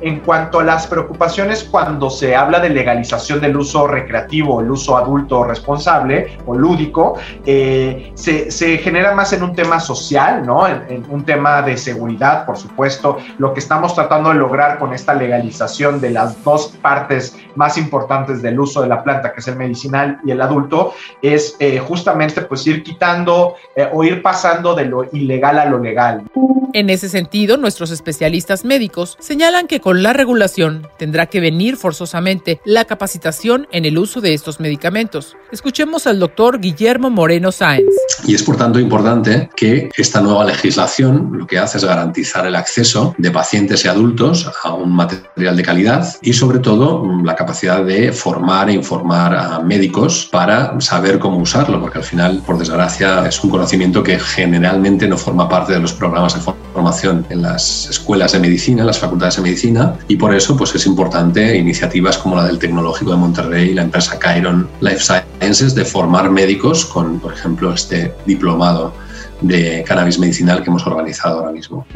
En 0.00 0.20
cuanto 0.20 0.60
a 0.60 0.64
las 0.64 0.86
preocupaciones 0.86 1.64
cuando 1.64 2.10
se 2.10 2.36
habla 2.36 2.60
de 2.60 2.70
legalización 2.70 3.40
del 3.40 3.56
uso 3.56 3.86
recreativo, 3.86 4.60
el 4.60 4.70
uso 4.70 4.96
adulto 4.96 5.44
responsable 5.44 6.38
o 6.46 6.54
lúdico, 6.54 7.16
eh, 7.46 8.12
se, 8.14 8.50
se, 8.50 8.78
genera 8.78 9.14
más 9.14 9.32
en 9.32 9.42
un 9.42 9.54
tema 9.54 9.80
social, 9.80 10.44
¿no? 10.44 10.66
En, 10.66 10.82
en 10.88 11.06
un 11.08 11.24
tema 11.24 11.62
de 11.62 11.76
seguridad, 11.76 12.44
por 12.44 12.56
supuesto. 12.56 13.18
Lo 13.38 13.52
que 13.54 13.60
estamos 13.60 13.94
tratando 13.94 14.30
de 14.30 14.36
lograr 14.36 14.78
con 14.78 14.92
esta 14.92 15.14
legalización 15.14 16.00
de 16.00 16.10
las 16.10 16.42
dos 16.44 16.68
partes 16.82 17.36
más 17.56 17.78
importantes 17.78 18.42
del 18.42 18.58
uso 18.58 18.82
de 18.82 18.88
la 18.88 19.02
planta, 19.02 19.32
que 19.32 19.40
es 19.40 19.48
el 19.48 19.56
medicinal 19.56 20.18
y 20.24 20.30
el 20.30 20.40
adulto, 20.40 20.94
es 21.22 21.56
eh, 21.60 21.78
justamente 21.78 22.42
pues 22.42 22.66
ir 22.66 22.82
quitando 22.82 23.54
eh, 23.76 23.88
o 23.92 24.04
ir 24.04 24.22
pasando 24.22 24.74
de 24.74 24.86
lo 24.86 25.04
ilegal 25.12 25.58
a 25.58 25.64
lo 25.66 25.78
legal. 25.78 26.24
En 26.72 26.88
ese 26.88 27.08
sentido, 27.08 27.56
nuestros 27.56 27.90
especialistas 27.90 28.64
médicos 28.64 29.16
señalan 29.30 29.68
que 29.68 29.78
con 29.78 30.02
la 30.02 30.12
regulación 30.12 30.88
tendrá 30.98 31.26
que 31.26 31.38
venir 31.38 31.76
forzosamente 31.76 32.60
la 32.64 32.84
capacitación 32.86 33.68
en 33.70 33.84
el 33.84 33.96
uso 33.96 34.20
de 34.20 34.34
estos 34.34 34.58
medicamentos. 34.58 35.36
Escuchemos 35.52 36.08
al 36.08 36.18
doctor 36.18 36.58
Guillermo 36.58 37.10
Moreno 37.10 37.52
Sáenz. 37.52 37.94
Y 38.26 38.34
es 38.34 38.42
por 38.42 38.56
tanto 38.56 38.80
importante 38.80 39.48
que 39.54 39.88
esta 39.96 40.20
nueva 40.20 40.44
legislación 40.44 41.30
lo 41.32 41.46
que 41.46 41.60
hace 41.60 41.78
es 41.78 41.84
garantizar 41.84 42.44
el 42.44 42.56
acceso 42.56 43.14
de 43.18 43.30
pacientes 43.30 43.84
y 43.84 43.88
adultos 43.88 44.50
a 44.64 44.74
un 44.74 44.90
material 44.96 45.56
de 45.56 45.62
calidad 45.62 46.12
y 46.22 46.32
sobre 46.32 46.58
todo 46.58 47.04
la 47.22 47.36
capacidad 47.36 47.84
de 47.84 48.10
formar 48.10 48.68
e 48.68 48.72
informar 48.72 49.36
a 49.36 49.60
médicos 49.60 50.28
para 50.32 50.80
saber 50.80 51.20
cómo 51.20 51.38
usarlo, 51.38 51.80
porque 51.80 51.98
al 51.98 52.04
final, 52.04 52.42
por 52.44 52.58
desgracia, 52.58 53.24
es 53.28 53.44
un 53.44 53.50
conocimiento 53.50 54.02
que 54.02 54.18
generalmente 54.18 55.06
no 55.06 55.16
forma 55.16 55.48
parte 55.48 55.74
de 55.74 55.78
los 55.78 55.92
programas 55.92 56.34
de 56.34 56.52
formación 56.72 57.24
en 57.30 57.42
las 57.42 57.88
escuelas 57.88 58.32
de 58.32 58.40
medicina, 58.40 58.82
las 58.82 58.98
facultades 58.98 59.19
de 59.20 59.42
medicina, 59.42 59.96
y 60.08 60.16
por 60.16 60.34
eso 60.34 60.56
pues, 60.56 60.74
es 60.74 60.86
importante 60.86 61.56
iniciativas 61.56 62.18
como 62.18 62.36
la 62.36 62.46
del 62.46 62.58
Tecnológico 62.58 63.10
de 63.10 63.16
Monterrey, 63.16 63.74
la 63.74 63.82
empresa 63.82 64.18
Chiron 64.18 64.68
Life 64.80 65.00
Sciences, 65.00 65.74
de 65.74 65.84
formar 65.84 66.30
médicos 66.30 66.86
con, 66.86 67.20
por 67.20 67.32
ejemplo, 67.32 67.72
este 67.72 68.12
diplomado 68.26 68.94
de 69.40 69.84
cannabis 69.86 70.18
medicinal 70.18 70.62
que 70.62 70.70
hemos 70.70 70.86
organizado 70.86 71.40
ahora 71.40 71.52
mismo. 71.52 71.86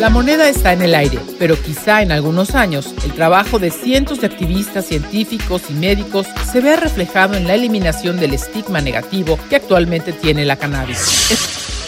La 0.00 0.08
moneda 0.08 0.48
está 0.48 0.72
en 0.72 0.80
el 0.80 0.94
aire, 0.94 1.18
pero 1.38 1.60
quizá 1.60 2.00
en 2.00 2.10
algunos 2.10 2.54
años 2.54 2.94
el 3.04 3.12
trabajo 3.12 3.58
de 3.58 3.70
cientos 3.70 4.22
de 4.22 4.28
activistas 4.28 4.86
científicos 4.86 5.64
y 5.68 5.74
médicos 5.74 6.26
se 6.50 6.62
vea 6.62 6.76
reflejado 6.76 7.34
en 7.34 7.46
la 7.46 7.52
eliminación 7.52 8.18
del 8.18 8.32
estigma 8.32 8.80
negativo 8.80 9.38
que 9.50 9.56
actualmente 9.56 10.14
tiene 10.14 10.46
la 10.46 10.56
cannabis. 10.56 11.79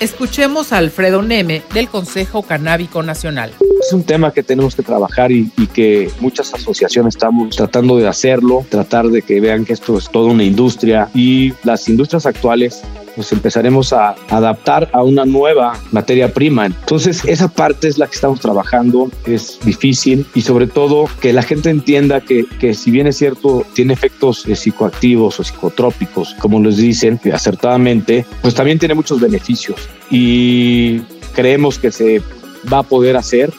Escuchemos 0.00 0.72
a 0.72 0.78
Alfredo 0.78 1.20
Neme 1.20 1.62
del 1.74 1.90
Consejo 1.90 2.42
Canábico 2.42 3.02
Nacional. 3.02 3.52
Es 3.78 3.92
un 3.92 4.02
tema 4.02 4.32
que 4.32 4.42
tenemos 4.42 4.74
que 4.74 4.82
trabajar 4.82 5.30
y, 5.30 5.52
y, 5.58 5.66
que 5.66 6.10
muchas 6.20 6.54
asociaciones 6.54 7.16
estamos 7.16 7.54
tratando 7.54 7.98
de 7.98 8.08
hacerlo, 8.08 8.64
tratar 8.70 9.08
de 9.08 9.20
que 9.20 9.40
vean 9.40 9.66
que 9.66 9.74
esto 9.74 9.98
es 9.98 10.08
toda 10.10 10.32
una 10.32 10.42
industria 10.42 11.10
y 11.14 11.52
las 11.64 11.86
industrias 11.86 12.24
actuales 12.24 12.82
pues 13.16 13.32
empezaremos 13.32 13.92
a 13.92 14.14
adaptar 14.28 14.88
a 14.92 15.02
una 15.02 15.24
nueva 15.24 15.78
materia 15.92 16.32
prima. 16.32 16.66
Entonces, 16.66 17.24
esa 17.24 17.48
parte 17.48 17.88
es 17.88 17.98
la 17.98 18.06
que 18.06 18.14
estamos 18.14 18.40
trabajando, 18.40 19.10
es 19.26 19.58
difícil 19.64 20.26
y 20.34 20.42
sobre 20.42 20.66
todo 20.66 21.08
que 21.20 21.32
la 21.32 21.42
gente 21.42 21.70
entienda 21.70 22.20
que, 22.20 22.46
que 22.58 22.74
si 22.74 22.90
bien 22.90 23.06
es 23.06 23.16
cierto, 23.16 23.64
tiene 23.74 23.92
efectos 23.92 24.46
eh, 24.46 24.56
psicoactivos 24.56 25.40
o 25.40 25.44
psicotrópicos, 25.44 26.34
como 26.38 26.60
les 26.60 26.76
dicen 26.76 27.20
acertadamente, 27.32 28.24
pues 28.42 28.54
también 28.54 28.78
tiene 28.78 28.94
muchos 28.94 29.20
beneficios 29.20 29.88
y 30.10 31.00
creemos 31.34 31.78
que 31.78 31.90
se 31.90 32.22
va 32.72 32.78
a 32.78 32.82
poder 32.82 33.16
hacer 33.16 33.52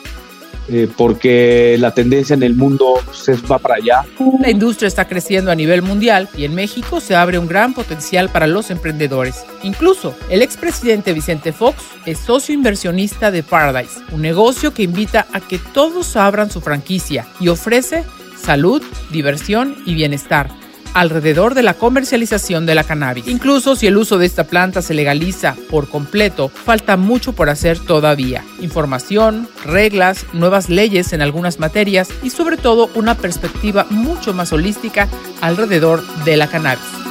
eh, 0.67 0.87
porque 0.95 1.75
la 1.79 1.93
tendencia 1.93 2.33
en 2.33 2.43
el 2.43 2.55
mundo 2.55 2.95
se 3.11 3.33
va 3.33 3.57
para 3.57 3.75
allá. 3.75 4.03
La 4.39 4.49
industria 4.49 4.87
está 4.87 5.07
creciendo 5.07 5.51
a 5.51 5.55
nivel 5.55 5.81
mundial 5.81 6.29
y 6.37 6.45
en 6.45 6.55
México 6.55 6.99
se 6.99 7.15
abre 7.15 7.39
un 7.39 7.47
gran 7.47 7.73
potencial 7.73 8.29
para 8.29 8.47
los 8.47 8.71
emprendedores. 8.71 9.43
Incluso 9.63 10.15
el 10.29 10.41
expresidente 10.41 11.13
Vicente 11.13 11.51
Fox 11.51 11.83
es 12.05 12.19
socio 12.19 12.53
inversionista 12.53 13.31
de 13.31 13.43
Paradise, 13.43 13.99
un 14.11 14.21
negocio 14.21 14.73
que 14.73 14.83
invita 14.83 15.27
a 15.33 15.39
que 15.39 15.59
todos 15.73 16.15
abran 16.15 16.51
su 16.51 16.61
franquicia 16.61 17.27
y 17.39 17.47
ofrece 17.47 18.03
salud, 18.37 18.81
diversión 19.11 19.75
y 19.85 19.93
bienestar 19.93 20.60
alrededor 20.93 21.53
de 21.53 21.63
la 21.63 21.73
comercialización 21.73 22.65
de 22.65 22.75
la 22.75 22.83
cannabis. 22.83 23.27
Incluso 23.27 23.75
si 23.75 23.87
el 23.87 23.97
uso 23.97 24.17
de 24.17 24.25
esta 24.25 24.45
planta 24.45 24.81
se 24.81 24.93
legaliza 24.93 25.55
por 25.69 25.89
completo, 25.89 26.49
falta 26.49 26.97
mucho 26.97 27.33
por 27.33 27.49
hacer 27.49 27.79
todavía. 27.79 28.43
Información, 28.59 29.47
reglas, 29.65 30.25
nuevas 30.33 30.69
leyes 30.69 31.13
en 31.13 31.21
algunas 31.21 31.59
materias 31.59 32.09
y 32.23 32.29
sobre 32.29 32.57
todo 32.57 32.89
una 32.95 33.15
perspectiva 33.15 33.85
mucho 33.89 34.33
más 34.33 34.53
holística 34.53 35.07
alrededor 35.41 36.03
de 36.23 36.37
la 36.37 36.47
cannabis. 36.47 37.10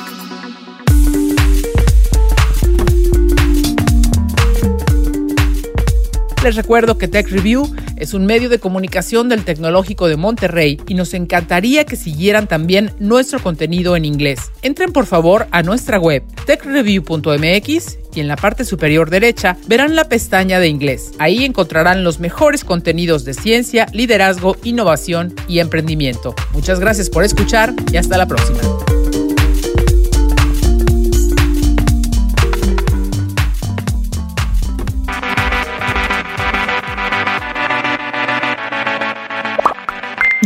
Les 6.42 6.57
recuerdo 6.57 6.96
que 6.96 7.07
Tech 7.07 7.29
Review 7.29 7.70
es 7.96 8.14
un 8.14 8.24
medio 8.24 8.48
de 8.48 8.59
comunicación 8.59 9.29
del 9.29 9.44
Tecnológico 9.44 10.09
de 10.09 10.16
Monterrey 10.16 10.81
y 10.88 10.94
nos 10.94 11.12
encantaría 11.12 11.85
que 11.85 11.96
siguieran 11.96 12.48
también 12.48 12.92
nuestro 12.98 13.42
contenido 13.42 13.94
en 13.94 14.07
inglés. 14.07 14.50
Entren 14.62 14.90
por 14.90 15.05
favor 15.05 15.48
a 15.50 15.62
nuestra 15.62 15.98
web 15.98 16.22
techreview.mx 16.46 17.98
y 18.14 18.20
en 18.20 18.26
la 18.26 18.37
parte 18.37 18.64
superior 18.64 19.11
derecha 19.11 19.59
verán 19.66 19.94
la 19.94 20.09
pestaña 20.09 20.61
de 20.61 20.68
inglés. 20.68 21.12
Ahí 21.18 21.44
encontrarán 21.44 22.05
los 22.05 22.20
mejores 22.20 22.64
contenidos 22.64 23.26
de 23.26 23.35
ciencia, 23.35 23.87
liderazgo, 23.92 24.57
innovación 24.64 25.35
y 25.46 25.59
emprendimiento. 25.59 26.35
Muchas 26.55 26.81
gracias 26.81 27.11
por 27.11 27.22
escuchar 27.22 27.74
y 27.92 27.98
hasta 27.98 28.16
la 28.16 28.26
próxima. 28.26 28.61